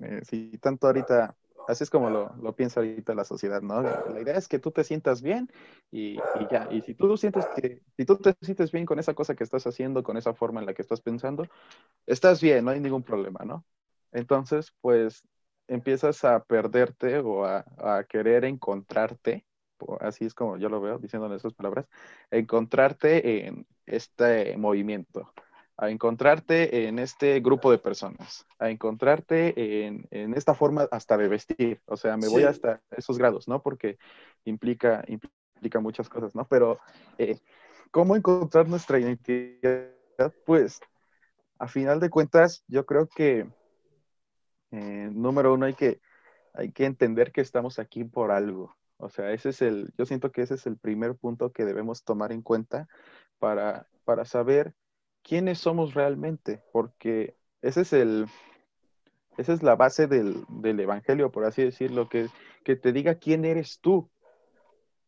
[0.02, 1.36] eh, si tanto ahorita
[1.70, 3.84] Así es como lo, lo, piensa ahorita la sociedad, ¿no?
[3.84, 5.52] La idea es que tú te sientas bien
[5.92, 6.16] y,
[6.50, 6.68] ya.
[6.72, 9.68] Y si tú sientes que, si tú te sientes bien con esa cosa que estás
[9.68, 11.46] haciendo, con esa forma en la que estás pensando,
[12.08, 13.66] estás bien, no hay ningún problema, ¿no?
[14.12, 15.22] Entonces, pues
[15.68, 19.46] empiezas a perderte o a, a querer encontrarte,
[20.00, 21.86] así es como yo lo veo, diciendo esas palabras,
[22.32, 25.32] encontrarte en este movimiento
[25.82, 31.30] a encontrarte en este grupo de personas, a encontrarte en, en esta forma hasta de
[31.30, 31.82] vestir.
[31.86, 33.62] O sea, me voy hasta esos grados, ¿no?
[33.62, 33.98] Porque
[34.44, 36.46] implica, implica muchas cosas, ¿no?
[36.50, 36.80] Pero,
[37.18, 37.40] eh,
[37.92, 39.94] ¿cómo encontrar nuestra identidad?
[40.46, 40.82] Pues,
[41.58, 43.50] a final de cuentas, yo creo que,
[44.72, 46.02] eh, número uno, hay que,
[46.54, 48.76] hay que entender que estamos aquí por algo.
[48.98, 52.04] O sea, ese es el, yo siento que ese es el primer punto que debemos
[52.04, 52.90] tomar en cuenta
[53.40, 54.74] para, para saber
[55.30, 58.26] quiénes somos realmente, porque ese es el,
[59.38, 62.30] esa es la base del, del, Evangelio, por así decirlo, que,
[62.64, 64.10] que te diga quién eres tú.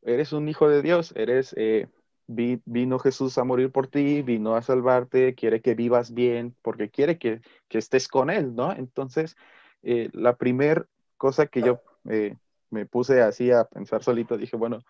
[0.03, 1.87] Eres un hijo de Dios, eres, eh,
[2.27, 7.17] vino Jesús a morir por ti, vino a salvarte, quiere que vivas bien, porque quiere
[7.17, 8.73] que, que estés con Él, ¿no?
[8.73, 9.35] Entonces,
[9.81, 10.85] eh, la primera
[11.17, 12.37] cosa que yo eh,
[12.69, 14.83] me puse así a pensar solito, dije, bueno,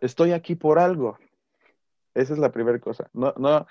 [0.00, 1.18] estoy aquí por algo,
[2.14, 3.08] esa es la primera cosa.
[3.12, 3.66] No, no,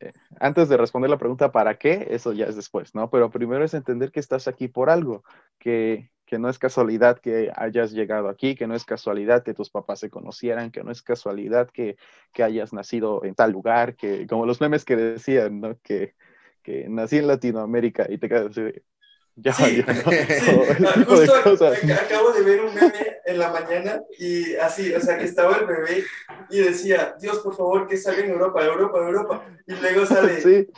[0.00, 2.06] eh, antes de responder la pregunta ¿para qué?
[2.10, 3.10] Eso ya es después, ¿no?
[3.10, 5.24] Pero primero es entender que estás aquí por algo,
[5.58, 9.70] que, que no es casualidad que hayas llegado aquí, que no es casualidad que tus
[9.70, 11.96] papás se conocieran, que no es casualidad que,
[12.32, 15.78] que hayas nacido en tal lugar, que como los memes que decían, ¿no?
[15.82, 16.14] Que,
[16.62, 18.62] que nací en Latinoamérica y te quedas así,
[19.36, 20.10] ya, sí, ya, ¿no?
[20.10, 21.04] sí.
[21.06, 25.56] Justo acabo de ver un meme en la mañana y así, o sea, que estaba
[25.56, 26.04] el bebé
[26.50, 29.44] y decía, Dios, por favor, que salga en Europa, Europa, Europa.
[29.66, 30.68] Y luego sale, sí.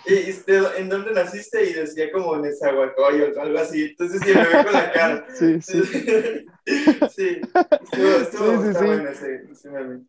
[0.79, 1.69] ¿en dónde naciste?
[1.69, 3.85] Y decía como en Nezahualcóyotl o algo así.
[3.85, 5.27] Entonces, sí, el bebé con la cara.
[5.35, 5.83] Sí, sí.
[5.85, 7.40] sí,
[7.85, 10.01] estuvo, estuvo sí, sí, bueno ese, ese meme.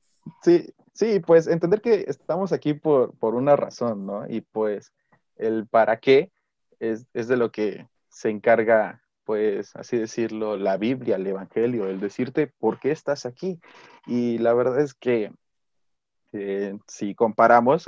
[0.41, 4.25] Sí, sí, pues entender que estamos aquí por, por una razón, ¿no?
[4.29, 4.93] Y pues
[5.35, 6.31] el para qué
[6.79, 11.99] es, es de lo que se encarga, pues, así decirlo, la Biblia, el Evangelio, el
[11.99, 13.59] decirte por qué estás aquí.
[14.07, 15.31] Y la verdad es que
[16.33, 17.87] eh, si comparamos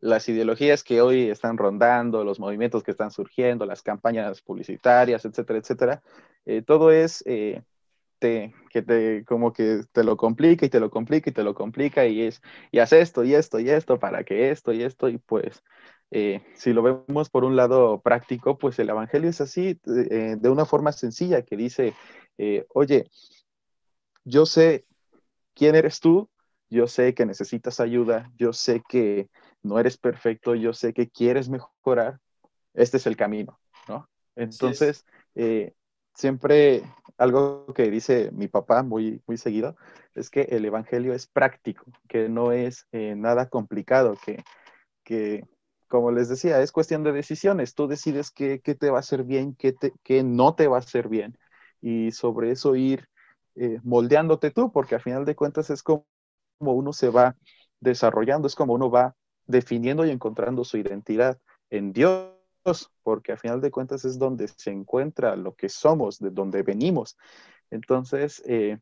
[0.00, 5.58] las ideologías que hoy están rondando, los movimientos que están surgiendo, las campañas publicitarias, etcétera,
[5.60, 6.02] etcétera,
[6.44, 7.62] eh, todo es eh,
[8.18, 11.54] te, que te como que te lo complica y te lo complica y te lo
[11.54, 15.08] complica y es y haz esto y esto y esto para que esto y esto
[15.08, 15.62] y pues
[16.14, 20.48] eh, si lo vemos por un lado práctico, pues el Evangelio es así, eh, de
[20.50, 21.94] una forma sencilla, que dice,
[22.36, 23.08] eh, oye,
[24.22, 24.84] yo sé
[25.54, 26.28] quién eres tú,
[26.68, 29.30] yo sé que necesitas ayuda, yo sé que
[29.62, 32.18] no eres perfecto, yo sé que quieres mejorar,
[32.74, 34.06] este es el camino, ¿no?
[34.36, 35.06] Entonces,
[36.14, 36.82] siempre
[37.16, 39.76] algo que dice mi papá muy, muy seguido
[40.14, 44.42] es que el Evangelio es práctico, que no es nada complicado, que,
[45.04, 45.44] que
[45.92, 47.74] como les decía, es cuestión de decisiones.
[47.74, 51.10] Tú decides qué, te va a hacer bien, qué, qué, no te va a hacer
[51.10, 51.36] bien.
[51.82, 53.10] Y sobre eso ir
[53.56, 56.06] eh, moldeándote tú, porque al final de cuentas es como
[56.60, 57.36] uno se va
[57.78, 63.60] desarrollando, es como uno va definiendo y encontrando su identidad en Dios, porque al final
[63.60, 67.18] de cuentas es donde se encuentra lo que somos, de donde venimos.
[67.68, 68.78] Entonces, eh,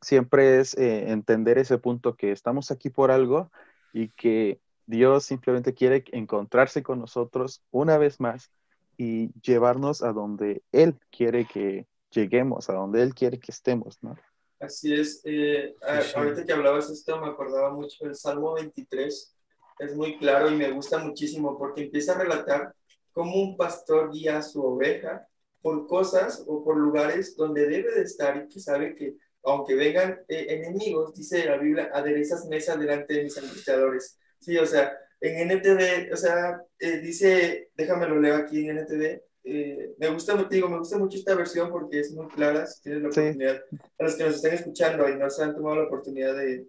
[0.00, 3.50] siempre es eh, entender ese punto que estamos aquí por algo
[3.92, 8.50] y que Dios simplemente quiere encontrarse con nosotros una vez más
[8.96, 14.16] y llevarnos a donde Él quiere que lleguemos, a donde Él quiere que estemos, ¿no?
[14.58, 15.20] Así es.
[15.24, 15.74] Eh,
[16.14, 19.36] ahorita que hablabas esto, me acordaba mucho del Salmo 23.
[19.78, 22.74] Es muy claro y me gusta muchísimo porque empieza a relatar
[23.12, 25.26] cómo un pastor guía a su oveja
[25.60, 30.20] por cosas o por lugares donde debe de estar y que sabe que aunque vengan
[30.28, 34.18] eh, enemigos, dice la Biblia, aderezas mesa delante de mis angustiadores.
[34.46, 39.24] Sí, o sea, en NTV, o sea, eh, dice, déjame lo leo aquí en NTV,
[39.42, 43.02] eh, me gusta, digo, me gusta mucho esta versión porque es muy clara, si tienes
[43.02, 43.60] la oportunidad,
[43.98, 46.68] a los que nos están escuchando y no se han tomado la oportunidad de,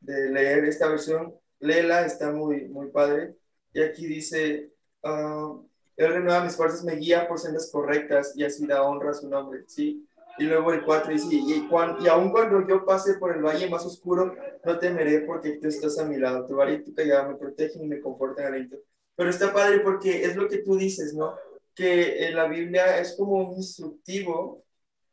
[0.00, 3.34] de leer esta versión, léela, está muy, muy padre.
[3.74, 5.62] Y aquí dice, uh,
[5.98, 9.28] Él renueva mis fuerzas, me guía por sendas correctas y así da honra a su
[9.28, 10.08] nombre, ¿sí?
[10.40, 13.68] Y luego el 4 dice, y, cuando, y aun cuando yo pase por el valle
[13.68, 16.46] más oscuro, no temeré porque tú estás a mi lado.
[16.46, 18.78] Tu varita y tu callado me protegen y me confortan aliento.
[19.14, 21.34] Pero está padre porque es lo que tú dices, ¿no?
[21.74, 24.64] Que la Biblia es como un instructivo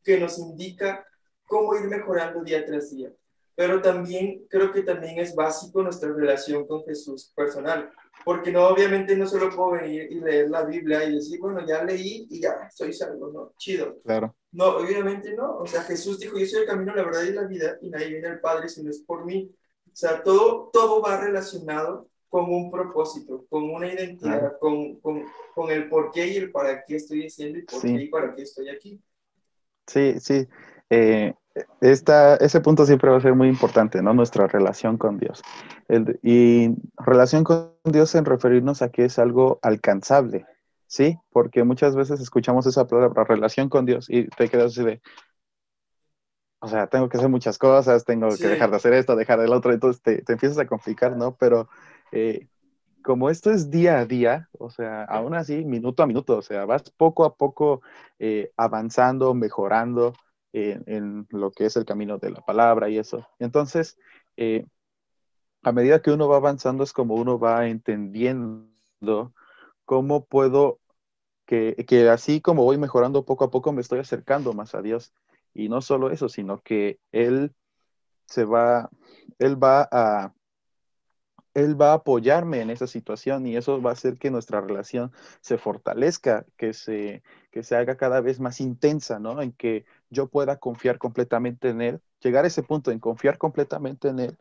[0.01, 1.05] que nos indica
[1.45, 3.11] cómo ir mejorando día tras día.
[3.57, 7.89] Pero también creo que también es básico nuestra relación con Jesús personal.
[8.23, 11.83] Porque no, obviamente no solo puedo venir y leer la Biblia y decir, bueno, ya
[11.83, 13.53] leí y ya soy salvo, ¿no?
[13.57, 13.99] Chido.
[14.03, 14.35] Claro.
[14.51, 15.57] No, obviamente no.
[15.57, 18.09] O sea, Jesús dijo, yo soy el camino, la verdad y la vida, y nadie
[18.09, 19.51] viene al Padre si no es por mí.
[19.87, 25.71] O sea, todo, todo va relacionado con un propósito, con una identidad, con, con, con,
[25.71, 28.43] el por qué y el para qué estoy haciendo y por qué y para qué
[28.43, 29.01] estoy aquí.
[29.87, 30.47] Sí, sí.
[30.91, 31.33] Eh,
[31.81, 34.13] esta, ese punto siempre va a ser muy importante, ¿no?
[34.13, 35.41] Nuestra relación con Dios.
[35.87, 40.45] El, y relación con Dios en referirnos a que es algo alcanzable,
[40.87, 41.17] ¿sí?
[41.31, 45.01] Porque muchas veces escuchamos esa palabra, relación con Dios, y te quedas así de,
[46.59, 49.53] o sea, tengo que hacer muchas cosas, tengo que dejar de hacer esto, dejar del
[49.53, 51.35] otro, entonces te, te empiezas a complicar, ¿no?
[51.35, 51.69] Pero
[52.11, 52.47] eh,
[53.03, 56.65] como esto es día a día, o sea, aún así, minuto a minuto, o sea,
[56.65, 57.81] vas poco a poco
[58.19, 60.13] eh, avanzando, mejorando
[60.53, 63.27] en, lo que es el camino de la palabra y eso.
[63.39, 63.97] Entonces,
[64.37, 64.65] eh,
[65.63, 69.33] a medida que uno va avanzando, es como uno va entendiendo
[69.85, 70.79] cómo puedo,
[71.45, 75.13] que, que así como voy mejorando poco a poco, me estoy acercando más a Dios.
[75.53, 77.53] Y no solo eso, sino que Él
[78.25, 78.89] se va,
[79.39, 80.33] Él va a
[81.57, 85.11] él va a apoyarme en esa situación y eso va a hacer que nuestra relación
[85.41, 87.23] se fortalezca, que se,
[87.57, 89.41] que se haga cada vez más intensa, ¿no?
[89.41, 94.09] En que yo pueda confiar completamente en Él, llegar a ese punto en confiar completamente
[94.09, 94.37] en Él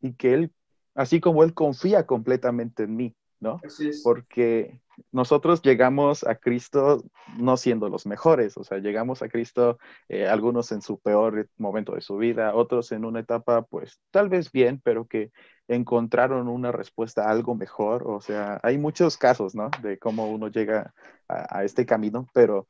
[0.00, 0.52] y que Él,
[0.94, 3.60] así como Él confía completamente en mí, ¿no?
[4.02, 4.80] Porque
[5.12, 7.02] nosotros llegamos a Cristo
[7.38, 9.78] no siendo los mejores, o sea, llegamos a Cristo
[10.08, 14.28] eh, algunos en su peor momento de su vida, otros en una etapa pues tal
[14.28, 15.30] vez bien, pero que
[15.68, 19.70] encontraron una respuesta algo mejor, o sea, hay muchos casos, ¿no?
[19.82, 20.94] De cómo uno llega
[21.28, 22.68] a, este camino, pero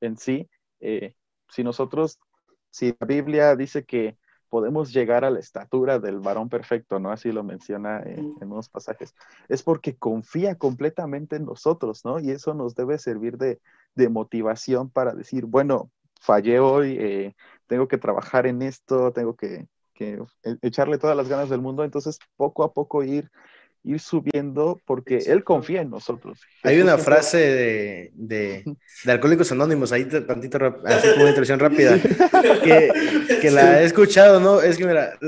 [0.00, 0.48] en sí,
[0.80, 1.14] eh,
[1.48, 2.18] si nosotros,
[2.70, 4.18] si la Biblia dice que
[4.54, 7.10] podemos llegar a la estatura del varón perfecto, ¿no?
[7.10, 9.12] Así lo menciona en, unos pasajes.
[9.48, 12.20] Es porque confía completamente en nosotros, ¿no?
[12.20, 13.58] Y eso nos debe servir de,
[14.10, 15.90] motivación para decir, bueno,
[16.20, 17.34] fallé hoy, eh,
[17.66, 21.82] tengo que trabajar en esto, tengo que, que, e, echarle todas las ganas del mundo,
[21.82, 23.32] entonces poco a poco ir
[23.84, 26.40] ir subiendo porque Él confía en nosotros.
[26.62, 28.64] Hay una frase de, de,
[29.04, 31.98] de, Alcohólicos Anónimos, ahí tantito, así como una introducción rápida,
[32.64, 32.90] que,
[33.40, 34.60] que la he escuchado, ¿no?
[34.62, 35.18] Es que mira,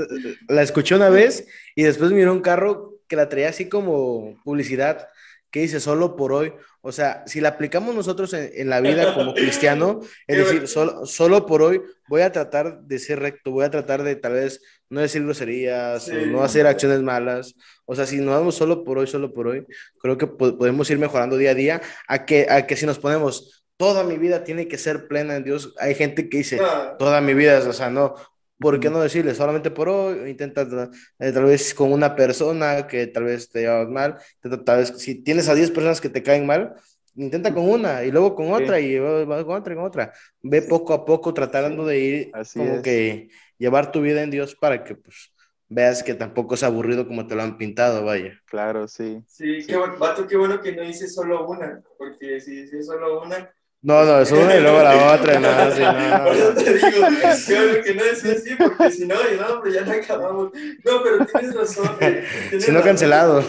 [0.49, 5.07] la escuché una vez y después miró un carro que la traía así como publicidad,
[5.51, 6.53] que dice solo por hoy.
[6.81, 11.45] O sea, si la aplicamos nosotros en, la vida como cristiano, es decir, solo, solo
[11.45, 15.01] por hoy voy a tratar de ser recto, voy a tratar de tal vez no
[15.01, 17.55] decir groserías, no hacer acciones malas.
[17.85, 19.65] O sea, si nos vamos solo por hoy, solo por hoy,
[19.99, 23.65] creo que podemos ir mejorando día a día a que, a que si nos ponemos
[23.77, 25.73] toda mi vida tiene que ser plena en Dios.
[25.79, 26.59] Hay gente que dice,
[26.97, 28.15] toda mi vida, o sea, no,
[28.59, 30.29] ¿por qué no decirle solamente por hoy?
[30.29, 30.61] Intenta
[31.19, 34.17] eh, tal vez con una persona que tal vez te llevas mal,
[34.65, 36.75] tal vez si tienes a 10 personas que te caen mal,
[37.15, 40.13] intenta con una y luego con otra y con otra y con otra.
[40.41, 44.55] Ve poco a poco tratando de ir Así como que llevar tu vida en Dios
[44.55, 45.33] para que pues
[45.69, 48.39] veas que tampoco es aburrido como te lo han pintado, vaya.
[48.45, 49.21] Claro, sí.
[49.27, 53.51] Sí, qué, vato, qué bueno que no hice solo una, porque si hice solo una,
[53.83, 57.07] no, no, es una y luego la otra, no, sí, no, Por eso te digo,
[57.45, 60.51] claro que no es así, porque si no, no, hombre, ya no acabamos.
[60.83, 61.95] No, pero tienes razón.
[61.99, 62.25] Eh,
[62.59, 63.41] si no, cancelado.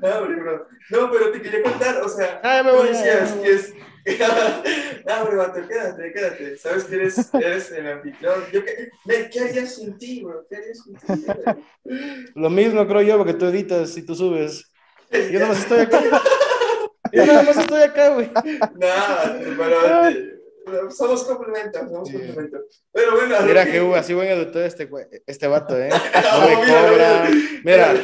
[0.00, 0.68] no, hombre, bro.
[0.90, 3.74] No, pero te quería contar, o sea, ah, me voy tú decías que es...
[5.06, 6.56] no, hombre, vato, quédate, quédate.
[6.56, 8.44] Sabes que eres, eres el anfitrión.
[8.52, 10.46] Yo, ¿qué, ¿Qué harías sin ti, bro?
[10.48, 11.24] ¿Qué harías sin ti?
[12.34, 14.70] Lo mismo creo yo, porque tú editas y tú subes.
[15.10, 16.00] Yo no más estoy acá.
[17.12, 18.30] Yo nada más estoy acá, güey.
[18.76, 22.84] Nada, pero eh, somos complementos, somos complementos.
[22.92, 24.88] Pero bueno, mira que hubo así buen educador este,
[25.26, 25.88] este vato, ¿eh?
[26.32, 27.30] No me cobra.
[27.64, 27.94] Mira,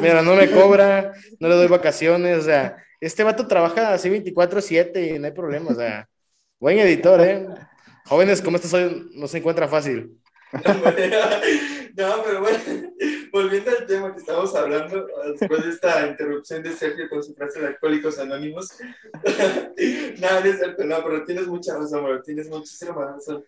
[0.00, 5.16] mira, no me cobra, no le doy vacaciones, o sea, este vato trabaja así 24-7
[5.16, 6.08] y no hay problema, o sea,
[6.58, 7.46] buen editor, ¿eh?
[8.06, 10.18] Jóvenes como estos hoy no se encuentra fácil.
[11.96, 12.58] No, pero bueno,
[13.32, 15.06] volviendo al tema que estamos hablando,
[15.38, 18.68] después de esta interrupción de Sergio con su frase de Alcohólicos Anónimos,
[20.20, 23.42] nada, no es cierto, no, pero tienes mucha razón, bro, tienes muchísima razón.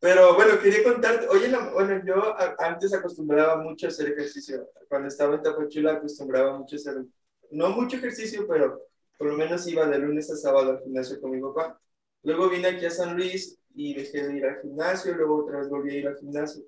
[0.00, 4.68] Pero bueno, quería contarte, oye, bueno, yo antes acostumbraba mucho a hacer ejercicio.
[4.88, 7.04] Cuando estaba en Tapachula acostumbraba mucho a hacer,
[7.52, 8.82] no mucho ejercicio, pero
[9.16, 11.80] por lo menos iba de lunes a sábado al gimnasio con mi papá.
[12.24, 15.68] Luego vine aquí a San Luis y dejé de ir al gimnasio, luego otra vez
[15.68, 16.64] volví a ir al gimnasio.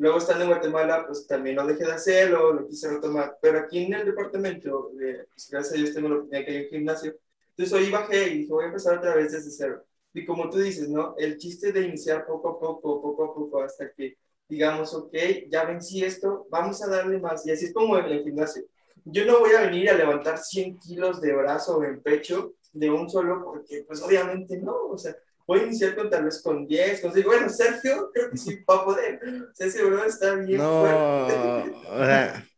[0.00, 3.36] Luego estando en Guatemala, pues también lo dejé de hacer, lo, lo quise retomar.
[3.42, 6.64] Pero aquí en el departamento, eh, pues, gracias a Dios tengo la oportunidad que hay
[6.64, 7.16] un gimnasio.
[7.50, 9.84] Entonces hoy bajé y dije, voy a empezar otra vez desde cero.
[10.14, 11.14] Y como tú dices, ¿no?
[11.18, 14.16] El chiste de iniciar poco a poco, poco a poco, hasta que
[14.48, 15.14] digamos, ok,
[15.50, 17.44] ya vencí esto, vamos a darle más.
[17.44, 18.62] Y así es como en el gimnasio.
[19.04, 22.90] Yo no voy a venir a levantar 100 kilos de brazo o en pecho de
[22.90, 25.14] un solo, porque pues obviamente no, o sea,
[25.50, 28.76] voy a iniciar con tal vez con 10, con Bueno, Sergio creo que sí va
[28.76, 29.20] a poder.
[29.50, 31.76] O sea, ese bro está bien no, fuerte.
[31.88, 32.48] O sea,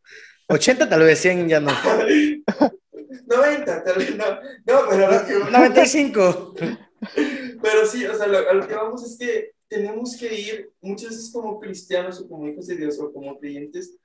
[0.47, 1.71] 80 tal vez, 100 ya no.
[3.25, 4.25] 90 tal vez no.
[4.25, 5.51] No, pero lo que...
[5.51, 6.53] 95.
[7.63, 11.09] Pero sí, o sea, lo, a lo que vamos es que tenemos que ir, muchas
[11.09, 13.97] veces como cristianos o como hijos de Dios o como creyentes,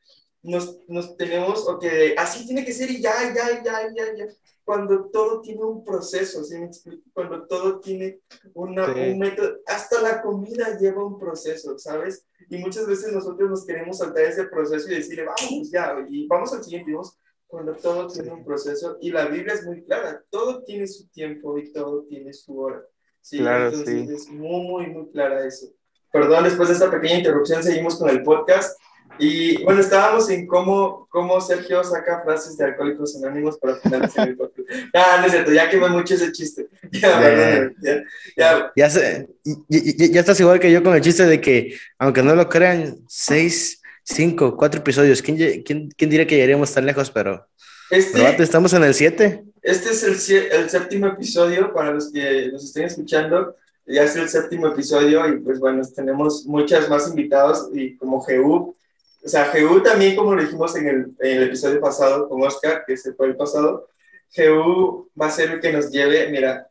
[0.43, 4.27] nos, nos tenemos, o que así tiene que ser y ya, ya, ya, ya, ya
[4.69, 7.03] cuando todo tiene un proceso, ¿sí me explico?
[7.15, 8.21] Cuando todo tiene
[8.53, 12.27] una, un método, hasta la comida lleva un proceso, ¿sabes?
[12.51, 16.53] Y muchas veces nosotros nos queremos saltar ese proceso y decirle, vamos ya, y vamos
[16.53, 20.63] al siguiente, vamos, cuando todo tiene un proceso, y la Biblia es muy clara, todo
[20.63, 22.85] tiene su tiempo y todo tiene su hora.
[23.23, 24.15] Sí, claro, entonces sí.
[24.15, 25.69] es muy, muy, muy clara eso.
[26.13, 28.79] Perdón, después de esta pequeña interrupción seguimos con el podcast.
[29.19, 34.37] Y bueno, estábamos en cómo, cómo Sergio saca frases de Alcohólicos Anónimos para finalizar el
[34.37, 34.59] podcast.
[34.95, 36.67] Ah, no es cierto, ya quemé mucho ese chiste.
[36.93, 38.05] Ya, ya,
[38.37, 38.73] ya.
[38.77, 42.35] Ya, sé, ya, ya, estás igual que yo con el chiste de que, aunque no
[42.35, 45.23] lo crean, seis, cinco, cuatro episodios.
[45.23, 47.11] ¿Quién, quién, quién diría que llegaríamos tan lejos?
[47.11, 47.47] Pero,
[47.91, 49.45] este, estamos en el siete.
[49.63, 53.55] Este es el, el séptimo episodio para los que nos estén escuchando
[53.89, 58.77] ya es el séptimo episodio y pues bueno, tenemos muchas más invitados y como Jehú,
[59.25, 62.85] o sea, Jehú también, como lo dijimos en el, en el, episodio pasado con Oscar,
[62.87, 63.89] que se fue el pasado,
[64.31, 66.69] Jehú va a ser el que nos lleve, mira,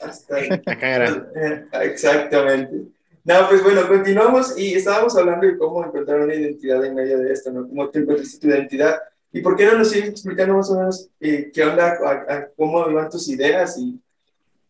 [0.00, 0.38] hasta...
[1.82, 2.96] Exactamente.
[3.26, 7.32] No, pues bueno, continuamos y estábamos hablando de cómo encontrar una identidad en medio de
[7.32, 7.66] esto, ¿no?
[7.66, 9.00] Cómo te encuentras tu identidad.
[9.32, 12.88] ¿Y por qué no nos sigues explicando más o menos eh, qué onda, a, cómo
[12.92, 13.76] van tus ideas?
[13.78, 14.00] Y,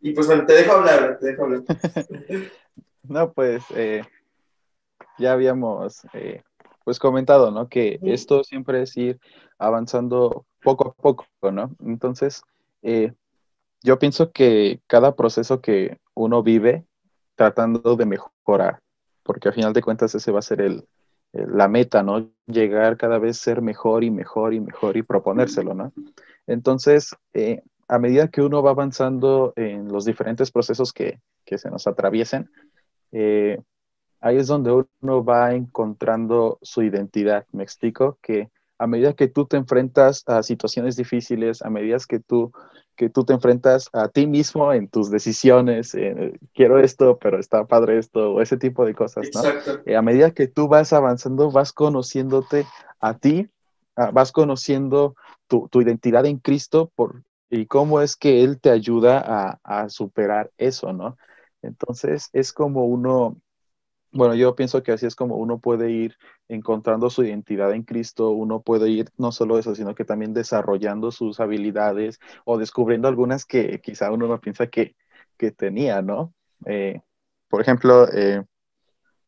[0.01, 1.65] y, pues bueno, te dejo hablar, te dejo hablar.
[3.03, 4.03] no, pues eh,
[5.19, 6.43] ya habíamos eh,
[6.87, 7.69] pues comentado, ¿no?
[7.69, 9.19] Que esto siempre es ir
[9.59, 11.75] avanzando poco a poco, ¿no?
[11.85, 12.45] Entonces,
[12.83, 13.13] eh,
[13.83, 16.87] yo pienso que cada proceso que uno vive
[17.35, 18.79] tratando de mejorar,
[19.25, 20.87] porque al final de cuentas ese va a ser el,
[21.33, 22.31] la meta, ¿no?
[22.47, 25.93] Llegar cada vez ser mejor y mejor y mejor y proponérselo, ¿no?
[26.47, 31.69] Entonces, eh, a medida que uno va avanzando en los diferentes procesos que, que se
[31.69, 32.49] nos atraviesen,
[33.11, 33.59] eh,
[34.27, 37.47] ahí es donde uno va encontrando su identidad.
[37.53, 42.19] Me explico que a medida que tú te enfrentas a situaciones difíciles, a medida que
[42.19, 42.53] tú,
[42.97, 47.67] que tú te enfrentas a ti mismo en tus decisiones, eh, quiero esto, pero está
[47.67, 49.43] padre esto, o ese tipo de cosas, ¿no?
[49.87, 52.67] Eh, a medida que tú vas avanzando, vas conociéndote
[53.01, 53.49] a ti,
[53.95, 55.15] ah, vas conociendo
[55.47, 59.89] tu, tu, identidad en Cristo por, y cómo es que Él te ayuda a, a
[59.89, 61.17] superar eso, ¿no?
[61.63, 63.37] Entonces es como uno
[64.13, 66.17] bueno, yo pienso que así es como uno puede ir
[66.49, 71.11] encontrando su identidad en Cristo, uno puede ir no solo eso, sino que también desarrollando
[71.11, 74.97] sus habilidades o descubriendo algunas que quizá uno no piensa que,
[75.37, 76.35] que tenía, ¿no?
[76.67, 77.03] Eh,
[77.49, 78.45] por ejemplo, eh,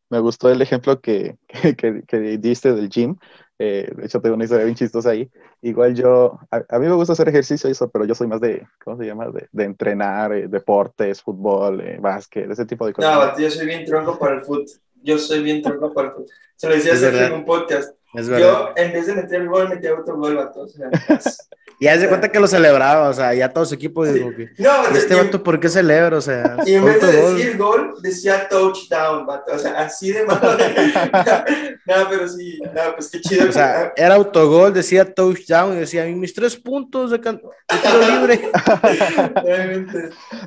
[0.09, 3.17] me gustó el ejemplo que, que, que, diste del gym.
[3.61, 5.29] Eh, de hecho, tengo una historia bien chistosa ahí.
[5.61, 8.65] Igual yo, a, mí me gusta hacer ejercicio y eso, pero yo soy más de,
[8.83, 9.27] ¿cómo se llama?
[9.29, 13.37] De, de entrenar, deportes, fútbol, básquet, ese tipo de cosas.
[13.37, 14.65] No, yo soy bien tronco para el fútbol.
[15.01, 16.29] Yo soy bien tronco para el fútbol.
[16.55, 17.93] Se lo decía hace en un podcast.
[18.13, 20.61] yo, en vez de meter el gol, metía otro gol, vato.
[20.61, 20.89] O sea,
[21.81, 24.49] y haz de cuenta que lo celebraba, o sea, ya todo su equipo dijo que.
[24.57, 26.17] No, este vato, ¿por qué celebra?
[26.17, 29.53] O sea, y en vez de decir gol, decía touchdown, vato.
[29.53, 30.41] O sea, así de malo.
[31.85, 33.47] no, pero sí, no, pues qué chido.
[33.47, 37.37] O sea, era autogol, decía touchdown y decía, mis tres puntos de, can...
[37.37, 38.51] de tiro libre.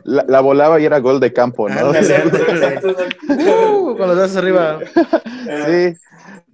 [0.04, 1.94] la, la, volaba y era gol de campo, ¿no?
[1.94, 2.96] Exacto, exacto,
[3.28, 4.80] uh, con los dos arriba.
[5.66, 5.96] sí.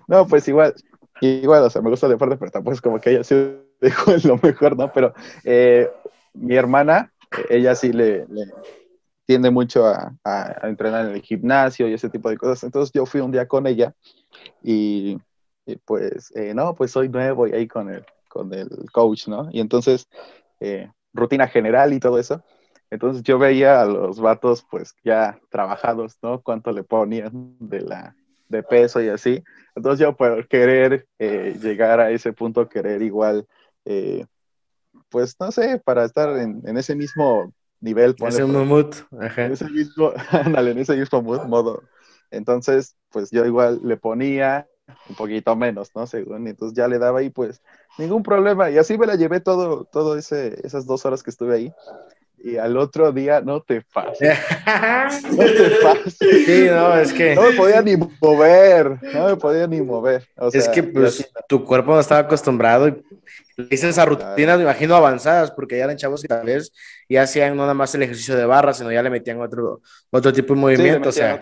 [0.06, 0.72] No, pues igual,
[1.20, 4.12] igual, o sea, me gusta el deporte, pero tampoco es como que haya sido dejo
[4.24, 4.92] lo mejor, ¿no?
[4.92, 5.14] Pero
[5.44, 5.90] eh,
[6.34, 7.12] mi hermana,
[7.48, 8.26] ella sí le,
[9.26, 10.14] tiende mucho a,
[10.62, 12.64] entrenar en el gimnasio y ese tipo de cosas.
[12.64, 13.94] Entonces yo fui un día con ella
[14.62, 15.18] y,
[15.84, 19.48] pues, eh, no, pues soy nuevo y ahí con el, con el coach, ¿no?
[19.52, 20.08] Y entonces,
[20.60, 22.42] eh, rutina general y todo eso.
[22.90, 26.40] Entonces yo veía a los vatos pues ya trabajados, ¿no?
[26.40, 28.16] Cuánto le ponían de la
[28.48, 29.44] de peso y así.
[29.74, 33.46] Entonces yo por querer llegar a ese punto, querer igual
[33.84, 34.26] eh,
[35.08, 38.14] pues no sé, para estar en, ese mismo nivel.
[38.26, 39.46] Ese mood, Ajá.
[39.46, 41.82] En ese mismo, en ese mismo mood, modo.
[42.30, 44.68] Entonces, pues yo igual le ponía
[45.08, 46.06] un poquito menos, ¿no?
[46.06, 47.62] Según, entonces ya le daba ahí, pues,
[47.98, 48.70] ningún problema.
[48.70, 51.72] Y así me la llevé todo, todo ese, esas dos horas que estuve ahí.
[52.40, 54.38] Y al otro día, no te pases.
[55.32, 56.16] no te pases.
[56.18, 57.34] Sí, no, es que.
[57.34, 58.98] No me podía ni mover.
[59.12, 60.26] No me podía ni mover.
[60.52, 63.02] es que, pues, tu cuerpo no estaba acostumbrado y
[63.70, 66.72] hice esas rutinas, me imagino, avanzadas, porque ya eran chavos que tal vez
[67.08, 70.32] ya hacían no nada más el ejercicio de barra, sino ya le metían otro, otro
[70.32, 71.08] tipo de movimiento.
[71.08, 71.40] o sea,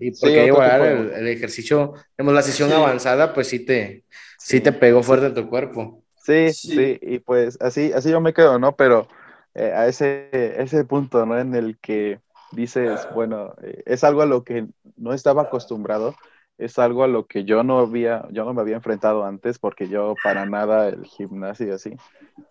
[0.00, 4.04] y porque igual el, ejercicio, tenemos la sesión avanzada, pues sí te,
[4.38, 4.60] sí.
[4.60, 6.02] te pegó fuerte en tu cuerpo.
[6.22, 8.74] Sí, sí, y pues así, así yo me quedo, ¿no?
[8.76, 9.08] Pero
[9.54, 10.30] eh, a ese,
[10.62, 11.38] ese punto, ¿no?
[11.38, 12.20] En el que
[12.52, 16.14] dices, bueno, eh, es algo a lo que no estaba acostumbrado,
[16.58, 19.88] es algo a lo que yo no había, yo no me había enfrentado antes porque
[19.88, 21.96] yo para nada el gimnasio y así.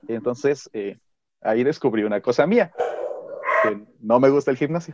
[0.08, 0.99] Entonces eh,
[1.41, 2.72] ahí descubrí una cosa mía,
[3.64, 4.93] que no me gusta el gimnasio.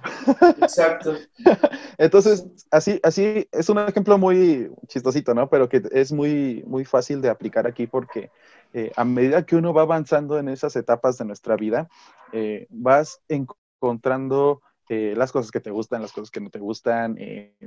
[0.61, 1.15] Exacto.
[1.97, 5.49] entonces, así, así es un ejemplo muy chistosito, ¿no?
[5.49, 8.31] Pero que es muy, muy fácil de aplicar aquí porque
[8.73, 11.89] eh, a medida que uno va avanzando en esas etapas de nuestra vida,
[12.31, 17.17] eh, vas encontrando eh, las cosas que te gustan, las cosas que no te gustan,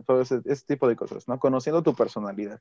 [0.07, 1.39] todo ese, tipo de cosas, ¿no?
[1.39, 2.61] Conociendo tu personalidad.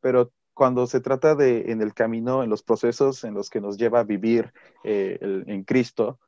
[0.00, 3.78] Pero cuando se trata de en el camino, en los procesos en los que nos
[3.78, 6.18] lleva a vivir eh, en Cristo,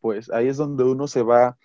[0.00, 1.58] pues ahí es donde uno se va,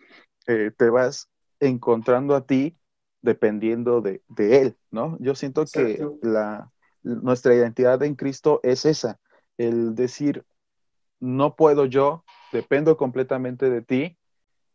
[0.45, 1.29] te vas
[1.59, 2.77] encontrando a ti
[3.21, 5.17] dependiendo de, de Él, ¿no?
[5.19, 6.71] Yo siento que la,
[7.03, 9.19] nuestra identidad en Cristo es esa,
[9.57, 10.43] el decir,
[11.19, 14.17] no puedo yo, dependo completamente de ti,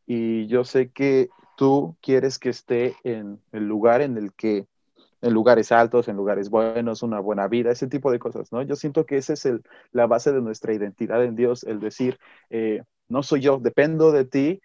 [0.07, 4.67] y yo sé que tú quieres que esté en el lugar en el que,
[5.23, 8.63] en lugares altos, en lugares buenos, una buena vida, ese tipo de cosas, ¿no?
[8.63, 9.63] Yo siento que esa es el,
[9.93, 12.19] la base de nuestra identidad en Dios, el decir,
[12.49, 14.61] eh, no soy yo, dependo de ti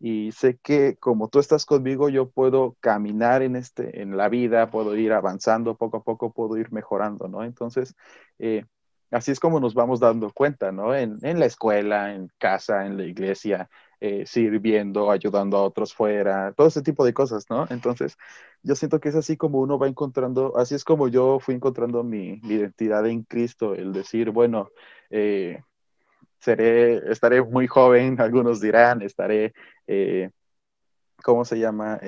[0.00, 4.70] y sé que como tú estás conmigo, yo puedo caminar en, este, en la vida,
[4.70, 7.44] puedo ir avanzando poco a poco, puedo ir mejorando, ¿no?
[7.44, 7.94] Entonces,
[8.38, 8.64] eh,
[9.10, 10.94] así es como nos vamos dando cuenta, ¿no?
[10.94, 13.70] En, en, la escuela, en casa, en la iglesia,
[14.00, 17.66] eh, sirviendo, ayudando a otros fuera, todo ese tipo de cosas, ¿no?
[17.70, 18.18] Entonces,
[18.62, 22.04] yo siento que es así como uno va encontrando, así es como yo fui encontrando
[22.04, 24.68] mi, identidad en Cristo, el decir, bueno,
[25.08, 25.62] eh,
[26.46, 29.52] estaré muy joven, algunos dirán, estaré...
[29.86, 30.30] Eh,
[31.22, 31.98] ¿cómo se llama?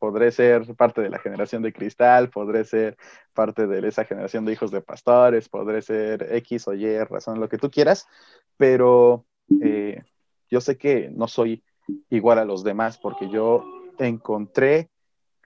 [0.00, 2.96] podré ser parte de la generación de cristal, podré ser
[3.32, 7.48] parte de esa generación de hijos de pastores, podré ser X o Y, razón, lo
[7.48, 8.08] que tú quieras,
[8.56, 11.62] pero yo sé que no soy
[12.10, 13.64] igual a los demás porque yo
[13.98, 14.90] encontré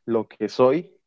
[0.05, 0.99] lo que soy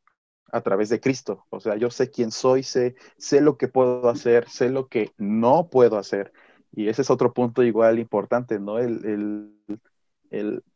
[0.52, 1.46] a través de Cristo.
[1.50, 5.12] O sea, yo sé quién soy, sé, sé lo que puedo hacer, sé lo que
[5.18, 6.32] no puedo hacer.
[6.74, 8.80] Y ese es otro punto igual importante, ¿no?
[8.80, 9.52] El,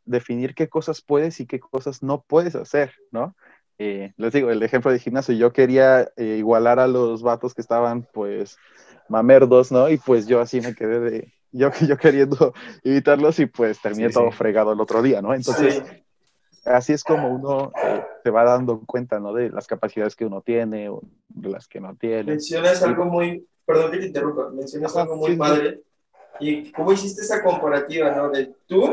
[0.04, 3.34] definir qué cosas puedes y qué cosas no puedes hacer, ¿no?
[3.78, 7.62] Eh, les digo, el ejemplo de gimnasio, yo quería eh, igualar a los vatos que
[7.62, 8.58] estaban, pues,
[9.08, 9.88] mamerdos, ¿no?
[9.88, 12.52] Y pues yo así me quedé de, yo, yo queriendo
[12.84, 15.34] evitarlos y pues terminé todo fregado el otro día, ¿no?
[15.34, 15.82] Entonces,
[16.64, 19.32] así es como uno eh, se va dando cuenta, ¿no?
[19.32, 22.24] De las capacidades que uno tiene o de las que no tiene.
[22.24, 25.82] Mencionas algo muy, perdón que te interrumpa, mencionas algo muy padre.
[26.40, 28.30] Y cómo hiciste esa comparativa, ¿no?
[28.30, 28.92] De tú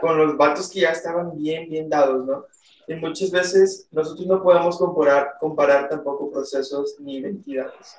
[0.00, 2.46] con los vatos que ya estaban bien, bien dados, ¿no?
[2.86, 7.96] Y muchas veces nosotros no podemos comparar, comparar tampoco procesos ni identidades.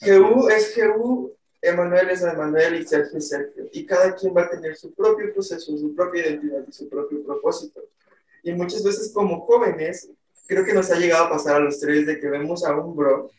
[0.00, 3.68] Jehú es Jehú Emanuel es Emanuel y Sergio es Sergio.
[3.72, 7.22] Y cada quien va a tener su propio proceso, su propia identidad y su propio
[7.22, 7.82] propósito.
[8.42, 10.08] Y muchas veces como jóvenes,
[10.46, 12.96] creo que nos ha llegado a pasar a los tres de que vemos a un
[12.96, 13.30] bro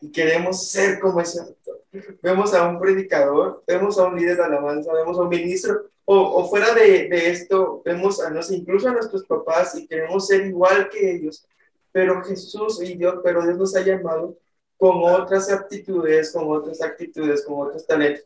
[0.00, 1.79] y queremos ser como ese actor.
[2.22, 6.16] Vemos a un predicador, vemos a un líder de alabanza, vemos a un ministro, o,
[6.16, 10.46] o fuera de, de, esto, vemos a nos, incluso a nuestros papás y queremos ser
[10.46, 11.46] igual que ellos.
[11.92, 14.36] Pero Jesús y Dios, pero Dios nos ha llamado
[14.76, 18.24] con otras aptitudes, con otras actitudes, con otros talentos,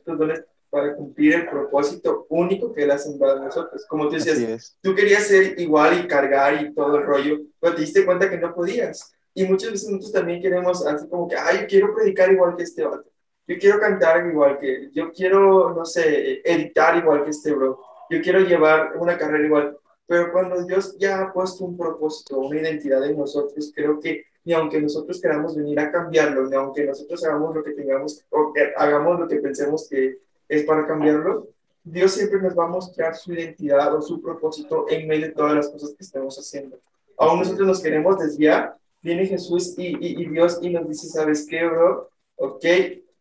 [0.70, 3.84] para cumplir el propósito único que Él ha sembrado en nosotros.
[3.88, 7.80] Como tú decías, tú querías ser igual y cargar y todo el rollo, pero te
[7.80, 9.12] diste cuenta que no podías.
[9.34, 12.62] Y muchas veces nosotros también queremos, así como que, ay, yo quiero predicar igual que
[12.62, 13.13] este otro.
[13.46, 14.90] Yo quiero cantar igual que.
[14.92, 17.80] Yo quiero, no sé, editar igual que este bro.
[18.10, 19.78] Yo quiero llevar una carrera igual.
[20.06, 24.52] Pero cuando Dios ya ha puesto un propósito, una identidad en nosotros, creo que ni
[24.52, 29.20] aunque nosotros queramos venir a cambiarlo, ni aunque nosotros hagamos lo que tengamos o hagamos
[29.20, 30.18] lo que pensemos que
[30.48, 31.48] es para cambiarlo,
[31.82, 35.54] Dios siempre nos va a mostrar su identidad o su propósito en medio de todas
[35.54, 36.78] las cosas que estemos haciendo.
[37.16, 41.64] Aún nosotros nos queremos desviar, viene Jesús y, y, Dios y nos dice, ¿sabes qué,
[41.64, 42.10] bro?
[42.36, 42.64] Ok,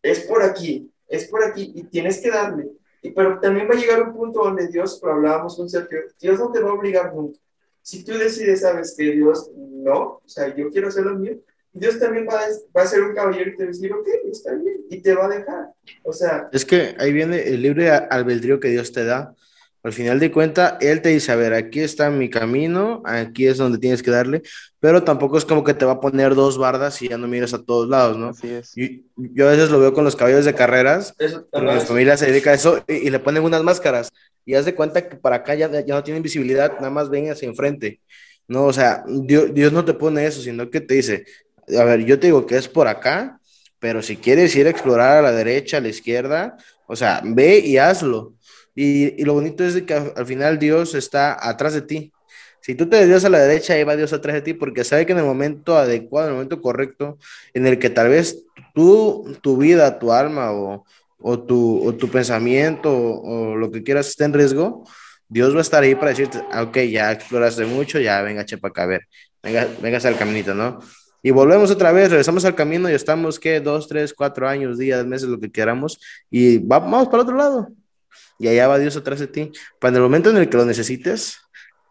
[0.04, 2.70] es por aquí, es por aquí y tienes que darle.
[3.16, 6.52] pero también va a llegar un punto donde Dios, lo hablábamos con Sergio, Dios no
[6.52, 7.40] te va a obligar nunca.
[7.82, 11.38] Si tú decides, sabes que Dios no, o sea, yo quiero hacer lo mío,
[11.74, 12.48] Dios también va a,
[12.78, 15.16] va a ser un caballero y te va a decir, ok, está bien, y te
[15.16, 15.70] va a dejar.
[16.04, 16.50] O sea.
[16.54, 19.36] Es que ahí viene el libre albedrío que Dios te da.
[19.84, 23.58] Al final de cuentas, Él te dice, a ver, aquí está mi camino, aquí es
[23.58, 24.42] donde tienes que darle,
[24.80, 27.54] pero tampoco es como que te va a poner dos bardas y ya no miras
[27.54, 28.30] a todos lados, ¿no?
[28.30, 28.72] Así es.
[29.18, 32.52] yo a veces lo veo con los caballos de carreras, eso, mi familia se dedica
[32.52, 34.10] a eso y, le ponen unas máscaras
[34.46, 37.30] y haz de cuenta que para acá ya, ya no tienen visibilidad, nada más ven
[37.30, 38.00] hacia enfrente.
[38.48, 41.26] No, o sea, Dios, Dios no te pone eso, sino que te dice,
[41.78, 43.40] a ver, yo te digo que es por acá,
[43.80, 46.56] pero si quieres ir a explorar a la derecha, a la izquierda,
[46.88, 48.34] o sea, ve y hazlo.
[48.76, 52.12] Y, y lo bonito es que al, final Dios está atrás de ti.
[52.62, 55.06] Si tú te desvías a la derecha, ahí va Dios atrás de ti, porque sabe
[55.06, 57.18] que en el momento adecuado, en el momento correcto,
[57.54, 60.86] en el que tal vez tú, tu vida, tu alma o,
[61.20, 64.86] o, tu, o tu pensamiento o, lo que quieras esté en riesgo,
[65.28, 68.70] Dios va a estar ahí para decirte, ah, ok, ya exploraste mucho, ya venga, chepa
[68.70, 69.08] acá, a ver,
[69.42, 70.80] venga, venga al caminito, ¿no?
[71.22, 73.62] Y volvemos otra vez, regresamos al camino y estamos, ¿qué?
[73.62, 76.00] Dos, tres, cuatro años, días, meses, lo que queramos,
[76.30, 77.70] y vamos para otro lado.
[78.44, 79.54] Y allá va Dios atrás de ti.
[79.80, 81.40] Para el momento en el que lo necesites,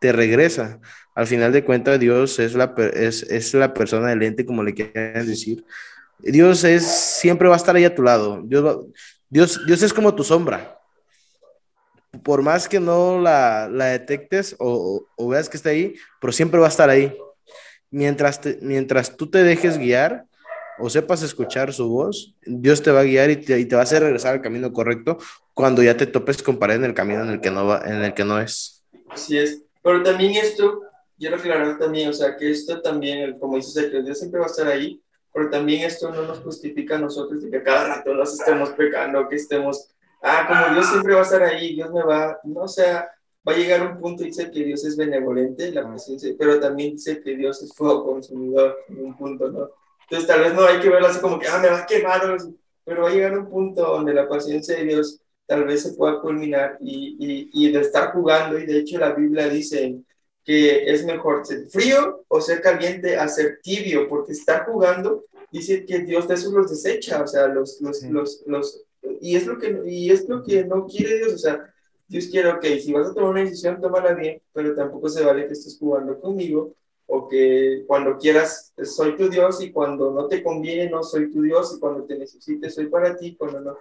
[0.00, 0.80] te regresa.
[1.14, 4.74] Al final de cuentas, Dios es la, es, es la persona del ente, como le
[4.74, 5.64] quieran decir.
[6.18, 8.42] Dios es, siempre va a estar ahí a tu lado.
[8.44, 8.84] Dios,
[9.30, 10.78] Dios, Dios es como tu sombra.
[12.22, 16.60] Por más que no la, la detectes o, o, veas que está ahí, pero siempre
[16.60, 17.16] va a estar ahí
[17.90, 20.26] mientras, mientras tú te dejes guiar
[20.78, 23.80] o sepas escuchar su voz, Dios te va a guiar y te, y te va
[23.80, 25.16] a hacer regresar al camino correcto
[25.54, 28.02] cuando ya te topes con pared en el camino en el que no, va, en
[28.02, 28.84] el que no es.
[29.08, 29.62] Así es.
[29.82, 30.82] Pero también esto,
[31.18, 34.50] quiero aclarar también, o sea, que esto también, como dices, que Dios siempre va a
[34.50, 38.32] estar ahí, pero también esto no nos justifica a nosotros de que cada rato nos
[38.32, 39.88] estemos pecando, que estemos,
[40.22, 43.10] ah, como Dios siempre va a estar ahí, Dios me va, no, o sea,
[43.46, 47.20] va a llegar un punto dice que Dios es benevolente, la paciencia, pero también dice
[47.20, 49.70] que Dios es fuego consumidor en un punto, ¿no?
[50.02, 52.36] Entonces tal vez no hay que verlo así como que, ah, me va a quemar,
[52.84, 55.21] pero va a llegar un punto donde la paciencia de Dios
[55.52, 59.12] tal vez se pueda culminar y, y, y de estar jugando, y de hecho la
[59.12, 60.00] Biblia dice
[60.42, 65.84] que es mejor ser frío o ser caliente a ser tibio, porque estar jugando dice
[65.84, 68.08] que Dios de eso los desecha, o sea, los, los, sí.
[68.08, 68.82] los, los,
[69.20, 71.70] y es lo que, y es lo que no quiere Dios, o sea,
[72.08, 75.46] Dios quiere, ok, si vas a tomar una decisión, tómala bien, pero tampoco se vale
[75.46, 76.74] que estés jugando conmigo
[77.04, 81.42] o que cuando quieras soy tu Dios y cuando no te conviene no soy tu
[81.42, 83.76] Dios y cuando te necesites soy para ti, cuando no.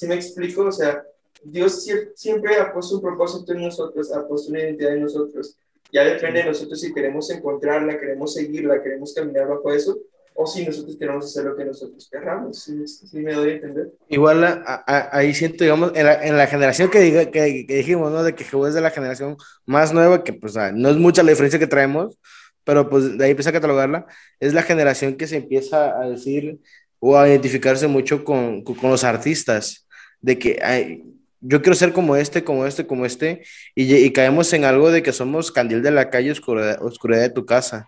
[0.00, 0.64] ¿Sí me explico?
[0.64, 1.04] O sea,
[1.44, 5.58] Dios siempre ha puesto un propósito en nosotros, ha puesto una identidad en nosotros.
[5.92, 9.98] Ya depende de nosotros si queremos encontrarla, queremos seguirla, queremos caminar bajo eso,
[10.32, 13.92] o si nosotros queremos hacer lo que nosotros querramos, si ¿sí, me doy a entender.
[14.08, 17.74] Igual a, a, ahí siento, digamos, en la, en la generación que, diga, que, que,
[17.76, 18.22] dijimos, ¿no?
[18.22, 19.36] De que Jehová es de la generación
[19.66, 22.16] más nueva, que pues no es mucha la diferencia que traemos,
[22.64, 24.06] pero pues de ahí empieza a catalogarla,
[24.38, 26.58] es la generación que se empieza a decir
[27.00, 29.86] o a identificarse mucho con, con, con los artistas,
[30.20, 31.04] de que ay,
[31.40, 33.42] yo quiero ser como este, como este, como este,
[33.74, 37.30] y, y, caemos en algo de que somos candil de la calle, oscuridad, oscuridad de
[37.30, 37.86] tu casa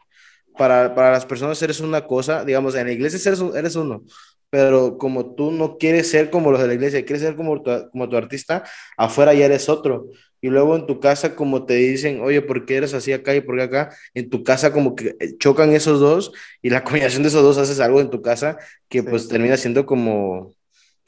[0.57, 4.05] para, para, las personas eres una cosa, digamos, en la iglesia eres, eres uno,
[4.51, 7.71] pero como tú no quieres ser como los de la iglesia, quieres ser como tu,
[7.91, 8.65] como tu artista,
[8.97, 10.11] afuera ya eres otro.
[10.45, 13.41] Y luego en tu casa, como te dicen, oye, ¿por qué eres así acá y
[13.41, 13.97] por qué acá?
[14.13, 17.81] En tu casa como que chocan esos dos y la combinación de esos dos haces
[17.81, 18.59] algo en tu casa
[18.89, 20.55] que pues termina siendo como...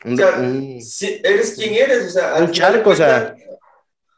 [0.05, 2.35] Un, o sea, un, si eres quien eres, o sea...
[2.37, 3.37] Un charco, cuenta, o sea...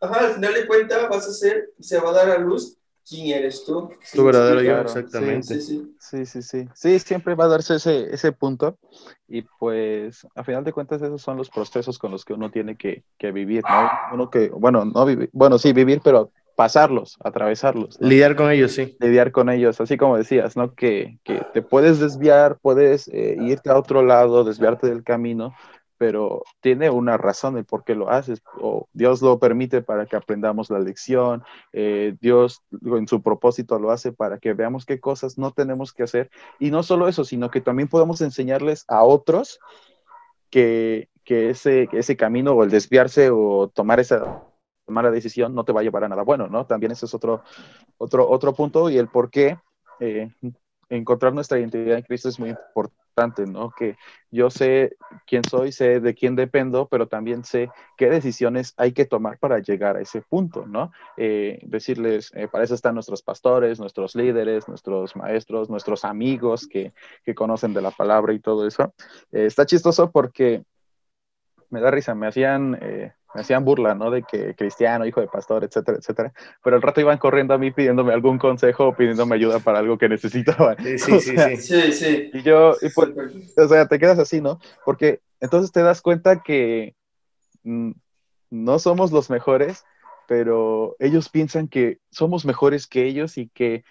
[0.01, 2.77] Ajá, al final de cuentas vas a ser, se va a dar a luz
[3.09, 3.89] quién eres tú.
[4.12, 5.61] Tu verdadero yo, exactamente.
[5.61, 6.27] Sí sí sí.
[6.27, 6.99] sí, sí, sí.
[6.99, 8.79] siempre va a darse ese, ese punto
[9.29, 12.77] y pues a final de cuentas esos son los procesos con los que uno tiene
[12.77, 13.91] que, que vivir, ¿no?
[14.12, 18.00] Uno que, bueno, no vivir, bueno, sí, vivir, pero pasarlos, atravesarlos.
[18.00, 18.09] ¿no?
[18.09, 18.96] Lidiar con ellos, sí.
[18.98, 20.74] Lidiar con ellos, así como decías, ¿no?
[20.74, 25.54] Que, que te puedes desviar, puedes eh, irte a otro lado, desviarte del camino,
[25.98, 30.16] pero tiene una razón el por qué lo haces, o Dios lo permite para que
[30.16, 35.38] aprendamos la lección, eh, Dios en su propósito lo hace para que veamos qué cosas
[35.38, 39.61] no tenemos que hacer, y no solo eso, sino que también podemos enseñarles a otros
[40.50, 44.42] que, que ese, que ese camino o el desviarse o tomar esa
[44.87, 46.66] mala decisión no te va a llevar a nada bueno, ¿no?
[46.66, 47.43] También ese es otro,
[47.99, 49.59] otro, otro punto y el por qué
[50.01, 50.30] eh,
[50.89, 53.70] encontrar nuestra identidad en Cristo es muy importante, ¿no?
[53.70, 53.97] Que
[54.30, 59.07] yo sé quién soy, sé de quién dependo, pero también sé qué decisiones hay que
[59.07, 60.93] tomar para llegar a ese punto, ¿no?
[61.16, 66.93] Eh, decirles, eh, para eso están nuestros pastores, nuestros líderes, nuestros maestros, nuestros amigos que,
[67.24, 68.95] que conocen de la palabra y todo eso.
[69.32, 70.64] Eh, está chistoso porque
[71.70, 74.10] me da risa, me hacían, eh, me hacían burla, ¿no?
[74.10, 76.32] De que cristiano, hijo de pastor, etcétera, etcétera.
[76.62, 79.98] Pero al rato iban corriendo a mí pidiéndome algún consejo o pidiéndome ayuda para algo
[79.98, 80.76] que necesitaban.
[80.78, 81.56] Sí, sí, sí, sí.
[81.56, 82.30] Sí, sí.
[82.32, 83.10] Y yo, y pues,
[83.56, 84.58] o sea, te quedas así, ¿no?
[84.84, 86.94] Porque entonces te das cuenta que
[87.62, 87.92] mm,
[88.50, 89.84] no somos los mejores,
[90.26, 93.84] pero ellos piensan que somos mejores que ellos y que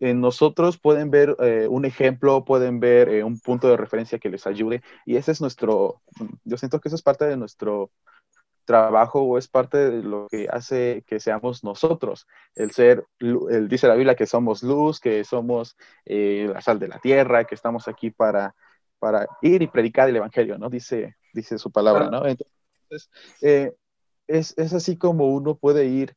[0.00, 4.30] en nosotros pueden ver eh, un ejemplo, pueden ver eh, un punto de referencia que
[4.30, 4.82] les ayude.
[5.04, 6.00] Y ese es nuestro,
[6.44, 7.90] yo siento que eso es parte de nuestro
[8.64, 12.26] trabajo o es parte de lo que hace que seamos nosotros.
[12.54, 15.76] El ser, el, dice la Biblia que somos luz, que somos
[16.06, 18.54] eh, la sal de la tierra, que estamos aquí para,
[18.98, 20.70] para ir y predicar el Evangelio, ¿no?
[20.70, 22.24] Dice, dice su palabra, ¿no?
[22.26, 26.16] Entonces, es, es, así como uno puede ir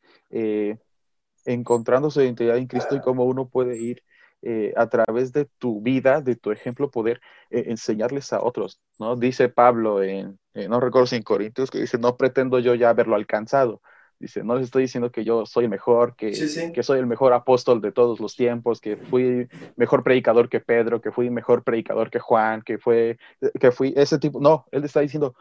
[1.45, 4.03] encontrando su identidad en Cristo y cómo uno puede ir
[4.41, 9.15] eh, a través de tu vida, de tu ejemplo, poder eh, enseñarles a otros, ¿no?
[9.15, 13.15] Dice Pablo en, no recuerdo si en Corintios, que dice, no pretendo yo ya haberlo
[13.15, 13.81] alcanzado.
[14.19, 16.31] Dice, no les estoy diciendo que yo soy mejor, que,
[16.73, 21.01] que soy el mejor apóstol de todos los tiempos, que fui mejor predicador que Pedro,
[21.01, 23.17] que fui mejor predicador que Juan, que, fue,
[23.59, 24.39] que fui ese tipo.
[24.39, 25.35] No, él está diciendo,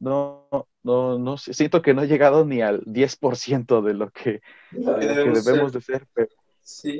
[0.00, 4.40] no, no, no, siento que no he llegado ni al 10% de lo que,
[4.70, 6.06] debemos, de ser,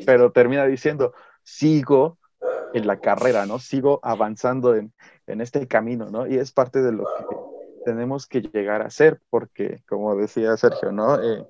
[0.05, 2.19] pero, termina diciendo, sigo
[2.75, 3.59] en la carrera, ¿no?
[3.59, 4.93] Sigo avanzando en,
[5.27, 6.27] este camino, ¿no?
[6.27, 7.37] Y es parte de lo que
[7.85, 11.23] tenemos que llegar a ser, porque, como decía Sergio, ¿no?
[11.23, 11.47] Eh,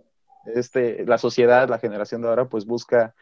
[0.55, 3.15] este, la sociedad, la generación de ahora, pues busca,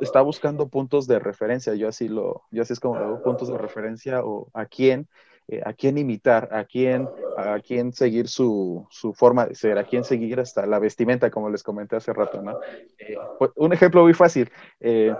[0.00, 3.58] está buscando puntos de referencia, yo así lo, yo así es como lo puntos de
[3.58, 5.08] referencia o a quién
[5.48, 9.84] eh, a quién imitar, a quién, a quién seguir su, su, forma de ser, a
[9.84, 12.60] quién seguir hasta la vestimenta, como les comenté hace rato, ¿no?
[12.98, 15.14] Eh, pues, un ejemplo muy fácil, eh,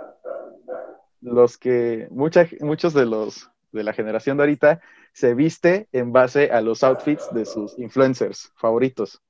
[1.23, 4.81] los que, mucha, muchos de los de la generación de ahorita
[5.13, 9.23] se viste en base a los outfits de sus influencers favoritos.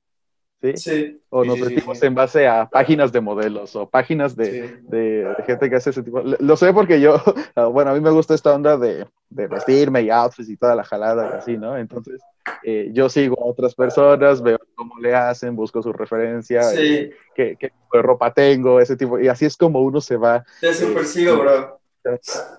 [0.75, 1.21] ¿Sí?
[1.29, 5.75] O nos vestimos en base a páginas de modelos o páginas de, de, gente que
[5.75, 6.21] hace ese tipo.
[6.21, 7.15] Lo sé porque yo,
[7.55, 10.75] ah, bueno, a mí me gusta esta onda de, de vestirme y outfits y toda
[10.75, 11.77] la jalada y así, ¿no?
[11.77, 12.21] Entonces,
[12.63, 17.55] eh, yo sigo a otras personas, veo cómo le hacen, busco su referencia, eh, qué,
[17.59, 20.43] qué, tipo de ropa tengo, ese tipo, y así es como uno se va.
[20.59, 21.79] Te super sigo, bro.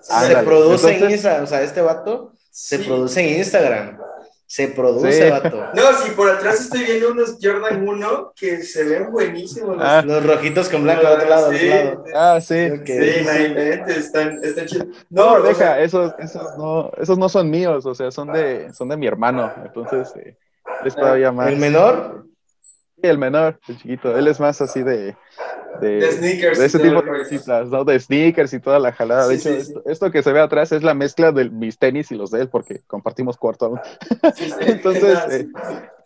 [0.00, 3.98] Se produce en Instagram, o sea, este vato se produce en Instagram.
[4.50, 5.68] Se produce, vato.
[5.74, 9.76] No, si por atrás estoy viendo unos Jordan 1 que se ven buenísimos.
[9.76, 10.02] Los, ah.
[10.04, 11.52] los rojitos con blanco al otro lado.
[11.52, 12.04] Sí, lado.
[12.12, 12.68] Ah, sí.
[12.80, 13.12] Okay.
[13.12, 14.88] Sí, imagínate, están, están chidos.
[15.08, 18.88] No, no deja, esos, esos, no, esos no son míos, o sea, son de, son
[18.88, 19.52] de mi hermano.
[19.64, 20.36] Entonces, eh,
[20.82, 21.50] les puedo llamar.
[21.50, 22.26] ¿El menor?
[23.02, 24.16] Sí, el menor, el chiquito.
[24.16, 25.16] Él es más así de,
[25.80, 26.58] de, sneakers.
[26.58, 27.84] De ese tipo de cositas, ¿no?
[27.84, 29.28] De sneakers y toda la jalada.
[29.28, 29.50] de hecho,
[29.86, 32.48] esto, que se ve atrás es la mezcla de mis tenis y los de él,
[32.48, 33.80] porque compartimos cuarto aún.
[34.60, 35.48] Entonces, eh,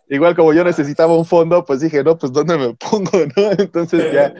[0.09, 3.51] igual como yo necesitaba un fondo, pues dije, no, pues ¿dónde me pongo, no?
[3.51, 4.35] Entonces ya eh,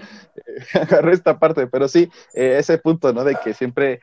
[0.73, 3.23] agarré esta parte, pero sí, eh, ese punto, ¿no?
[3.23, 3.99] De que siempre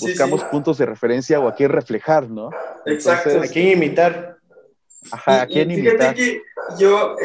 [0.00, 2.50] buscamos puntos de referencia o a quién reflejar, ¿no?
[2.86, 3.40] Exacto.
[3.40, 4.36] a quién imitar.
[5.10, 6.14] Ajá, a quién imitar.
[6.14, 6.42] Que
[6.78, 7.16] yo,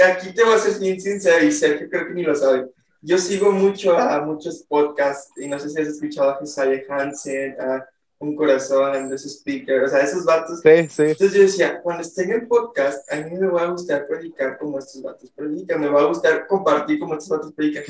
[0.00, 2.68] aquí te voy a ser bien sincero y Sergio creo que ni lo sabe.
[3.02, 7.56] Yo sigo mucho a muchos podcasts y no sé si has escuchado a Josiah Hansen,
[7.58, 7.86] a
[8.18, 10.60] Un Corazón, los Speaker, o sea, esos vatos.
[10.60, 11.02] Sí, sí.
[11.02, 14.58] Entonces yo decía, cuando esté en el podcast, a mí me va a gustar predicar
[14.58, 17.84] como estos vatos predican, me va a gustar compartir como estos vatos predican.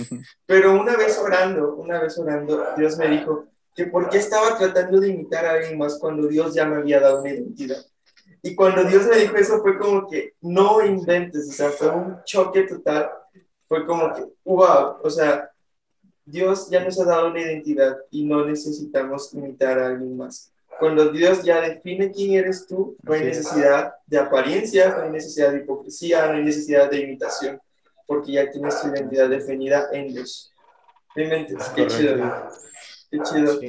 [0.47, 5.01] Pero una vez orando, una vez orando, Dios me dijo que por qué estaba tratando
[5.01, 7.85] de imitar a alguien más cuando Dios ya me había dado una identidad.
[8.43, 12.23] Y cuando Dios me dijo eso fue como que no inventes, o sea, fue un
[12.25, 13.11] choque total.
[13.69, 15.51] Fue como que, wow, o sea,
[16.25, 20.53] Dios ya nos ha dado una identidad y no necesitamos imitar a alguien más.
[20.79, 25.53] Cuando Dios ya define quién eres tú, no hay necesidad de apariencia, no hay necesidad
[25.53, 27.61] de hipocresía, no hay necesidad de imitación,
[28.07, 30.53] porque ya tienes tu identidad definida en Dios.
[31.15, 31.69] ¿Me inventes?
[31.75, 32.17] Qué chido.
[33.11, 33.61] Qué chido.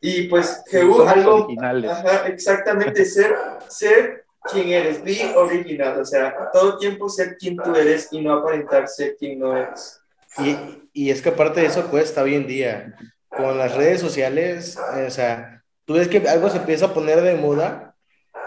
[0.00, 1.46] Y pues, Jehú, algo.
[1.60, 3.36] Ajá, exactamente, ser,
[3.68, 8.34] ser quien eres, be original, o sea, todo tiempo ser quien tú eres y no
[8.34, 10.00] aparentar ser quien no eres.
[10.38, 10.56] Y,
[10.92, 12.94] y es que aparte de eso cuesta hoy en día.
[13.28, 17.20] Con las redes sociales, eh, o sea, tú ves que algo se empieza a poner
[17.20, 17.94] de moda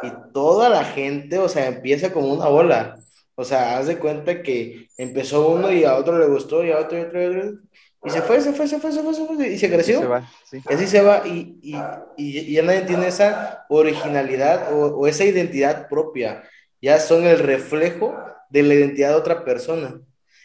[0.01, 2.95] y toda la gente, o sea, empieza como una ola.
[3.35, 6.79] O sea, haz de cuenta que empezó uno y a otro le gustó y a
[6.79, 7.17] otro y a otro.
[7.17, 7.59] Y a otro
[8.03, 10.23] y se fue, se fue, se fue, se fue, se fue y se creció.
[10.51, 11.75] Y así se va y, y,
[12.15, 16.43] y, ya nadie tiene esa originalidad o, o, esa identidad propia.
[16.81, 18.17] Ya son el reflejo
[18.49, 19.99] de la identidad de otra persona.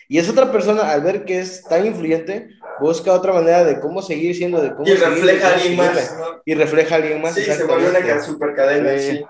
[0.09, 2.51] Y esa otra persona, al ver que es tan influyente,
[2.81, 6.17] busca otra manera de cómo seguir siendo, de cómo Y refleja a alguien más.
[6.45, 7.35] Y refleja a alguien más.
[7.35, 9.25] Sí, se vuelve una super cadena, sí.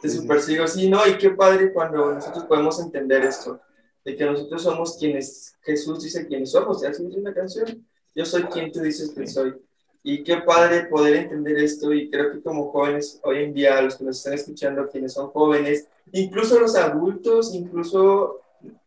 [0.00, 0.66] te supersigo.
[0.66, 3.60] Sí, no, y qué padre cuando nosotros podemos entender esto,
[4.04, 8.24] de que nosotros somos quienes Jesús dice quienes somos, y así dice una canción, yo
[8.24, 9.54] soy quien tú dices que soy.
[10.04, 13.96] Y qué padre poder entender esto y creo que como jóvenes hoy en día, los
[13.96, 18.40] que nos están escuchando, quienes son jóvenes, incluso los adultos, incluso,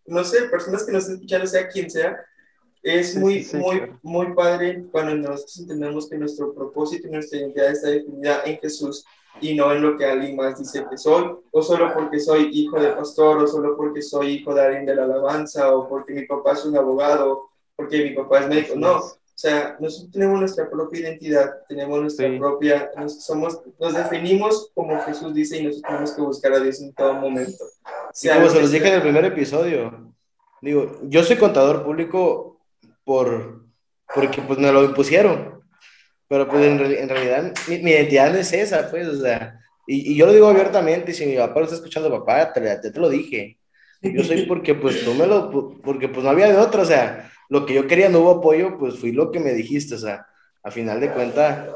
[0.06, 2.20] no sé, personas que nos están escuchando, sea quien sea,
[2.84, 7.90] es muy, muy, muy padre cuando nosotros entendemos que nuestro propósito y nuestra identidad está
[7.90, 9.06] definida en Jesús
[9.42, 12.80] y no en lo que alguien más dice que soy, o solo porque soy hijo
[12.80, 16.26] de pastor, o solo porque soy hijo de alguien de la alabanza, o porque mi
[16.26, 18.74] papá es un abogado, porque mi papá es médico.
[18.76, 19.02] No,
[19.36, 24.98] o sea, nosotros tenemos nuestra propia identidad, tenemos nuestra propia, nos, somos, nos definimos como
[25.02, 27.66] Jesús dice y nosotros tenemos que buscar a Dios en todo momento.
[28.14, 30.14] Sí, como se los dije en el primer episodio,
[30.62, 32.62] digo, yo soy contador público
[33.04, 33.66] por,
[34.14, 35.55] porque pues me lo impusieron,
[36.28, 40.14] pero pues en, en realidad mi, mi, identidad no es esa, pues, o sea, y,
[40.14, 43.00] y, yo lo digo abiertamente, si mi papá lo está escuchando, papá, te, te, te
[43.00, 43.60] lo dije,
[44.02, 47.32] yo soy porque pues tú me lo, porque pues no había de otro, o sea,
[47.50, 50.26] lo que yo quería no hubo apoyo, pues fui lo que me dijiste, o sea,
[50.64, 51.70] a final de cuentas,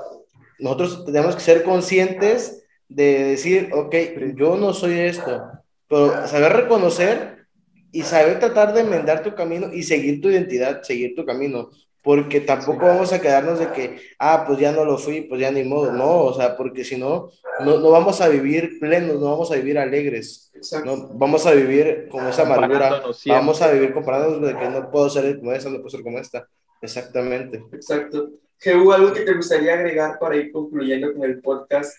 [0.59, 3.95] nosotros tenemos que ser conscientes de decir, ok,
[4.35, 5.43] yo no soy esto,
[5.87, 7.45] pero saber reconocer
[7.91, 11.69] y saber tratar de enmendar tu camino y seguir tu identidad, seguir tu camino,
[12.09, 15.51] porque tampoco vamos a quedarnos de que, ah, pues ya no lo fui, pues ya
[15.51, 17.29] ni modo, no, o sea, porque si no,
[17.59, 20.51] no, no vamos a vivir plenos, no vamos a vivir alegres.
[20.83, 25.07] No, vamos a vivir con esa amargura, vamos a vivir comparándonos de que no puedo
[25.07, 26.47] ser como esta, no puedo ser como esta.
[26.81, 27.63] Exactamente.
[27.73, 28.31] Exacto.
[28.57, 31.95] Jehu, ¿algo que te gustaría agregar para ir concluyendo con el podcast?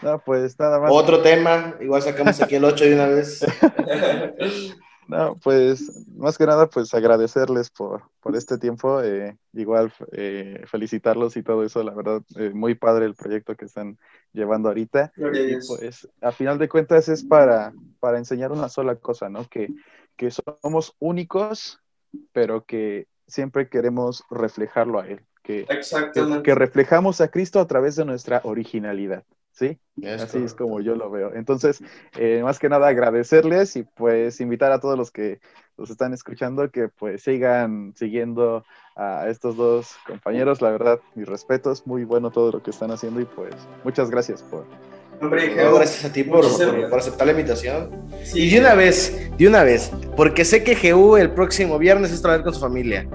[0.00, 0.90] No, pues nada más.
[0.90, 3.44] Otro tema, igual sacamos aquí el 8 de una vez.
[5.08, 11.36] No, pues más que nada, pues agradecerles por, por este tiempo, eh, igual eh, felicitarlos
[11.36, 13.98] y todo eso, la verdad, eh, muy padre el proyecto que están
[14.32, 15.12] llevando ahorita.
[15.16, 19.46] Y pues a final de cuentas es para, para enseñar una sola cosa, ¿no?
[19.48, 19.68] Que,
[20.16, 21.80] que somos únicos,
[22.32, 27.96] pero que siempre queremos reflejarlo a Él, que, que, que reflejamos a Cristo a través
[27.96, 29.24] de nuestra originalidad.
[29.52, 29.78] ¿Sí?
[30.06, 31.34] Así es como yo lo veo.
[31.34, 31.82] Entonces,
[32.18, 35.40] eh, más que nada agradecerles y pues invitar a todos los que
[35.76, 38.64] los están escuchando que pues sigan siguiendo
[38.96, 40.62] a estos dos compañeros.
[40.62, 44.42] La verdad, mis respetos, muy bueno todo lo que están haciendo y pues muchas gracias
[44.42, 44.66] por...
[45.20, 46.44] Hombre, gracias a ti por,
[46.90, 48.08] por, aceptar la invitación.
[48.34, 52.20] Y de una vez, de una vez, porque sé que GU el próximo viernes es
[52.20, 53.08] traer con su familia.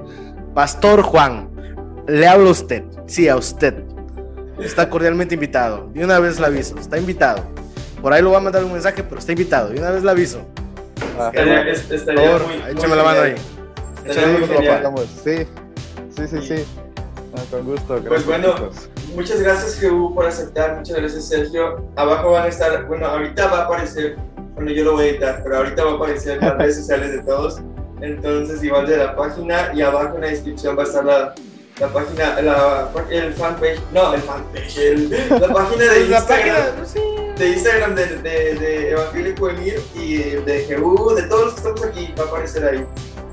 [0.53, 1.49] Pastor Juan,
[2.07, 3.83] le hablo a usted, sí, a usted
[4.59, 5.89] está cordialmente invitado.
[5.93, 7.43] De una vez la aviso, está invitado.
[8.01, 9.69] Por ahí lo va a mandar un mensaje, pero está invitado.
[9.69, 10.45] De una vez la aviso.
[12.69, 13.35] échame la mano ahí.
[15.23, 15.47] Sí,
[16.15, 16.65] sí, sí, sí.
[17.35, 18.01] Ah, con gusto.
[18.07, 18.55] pues bueno,
[19.15, 21.85] muchas gracias Jehu por aceptar, muchas gracias Sergio.
[21.95, 24.15] Abajo van a estar, bueno, ahorita va a aparecer,
[24.55, 27.19] bueno, yo lo voy a editar, pero ahorita va a aparecer las redes sociales de
[27.19, 27.59] todos.
[28.01, 31.35] Entonces, igual de la página y abajo en la descripción va a estar la,
[31.79, 37.95] la página, la, el fanpage, no, el fanpage, el, la página de Instagram, de, Instagram
[37.95, 42.23] de, de, de Evangélico Emir y de Jehu, de todos los que estamos aquí, va
[42.23, 42.85] a aparecer ahí.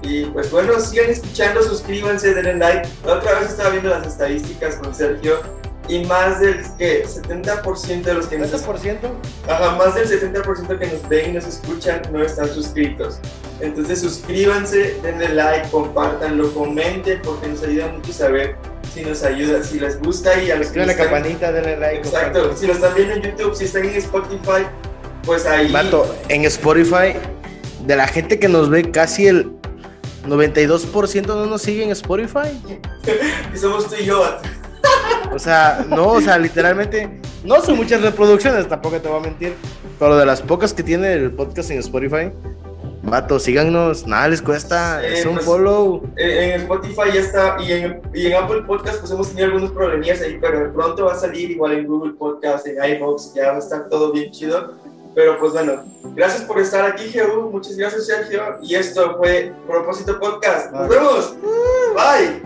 [0.03, 2.89] Y pues bueno, sigan escuchando, suscríbanse, denle like.
[3.07, 5.41] La otra vez estaba viendo las estadísticas con Sergio
[5.89, 11.09] y más del que 70% de los que nos Ajá, más del 70% que nos
[11.09, 13.19] ven y nos escuchan no están suscritos.
[13.61, 18.57] Entonces suscríbanse, denle like, compártanlo, comenten porque nos ayuda mucho saber
[18.93, 21.99] si nos ayuda, si les gusta y a los que la campanita, denle like.
[21.99, 24.67] Exacto, si lo están viendo en YouTube, si están en Spotify,
[25.25, 25.71] pues ahí.
[25.71, 27.15] Mato, en Spotify,
[27.87, 29.51] de la gente que nos ve, casi el
[30.27, 32.61] 92% no nos sigue en Spotify.
[33.55, 34.23] y somos tú y yo.
[35.33, 39.55] O sea, no, o sea, literalmente, no son muchas reproducciones, tampoco te voy a mentir,
[39.99, 42.31] pero de las pocas que tiene el podcast en Spotify,
[43.05, 46.03] vato, síganos, nada les cuesta, es un pues, follow.
[46.17, 50.21] En Spotify ya está, y en, y en, Apple Podcast pues hemos tenido algunos problemillas
[50.21, 53.57] ahí, pero de pronto va a salir igual en Google Podcast, en iVoox, ya va
[53.57, 54.73] a estar todo bien chido.
[55.15, 55.85] Pero pues bueno,
[56.17, 60.73] gracias por estar aquí, Jehu, muchas gracias, Sergio, y esto fue Propósito Podcast.
[60.73, 61.37] Nos vemos.
[61.95, 62.43] Bye.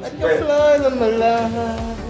[0.00, 2.08] Like a fly on my life.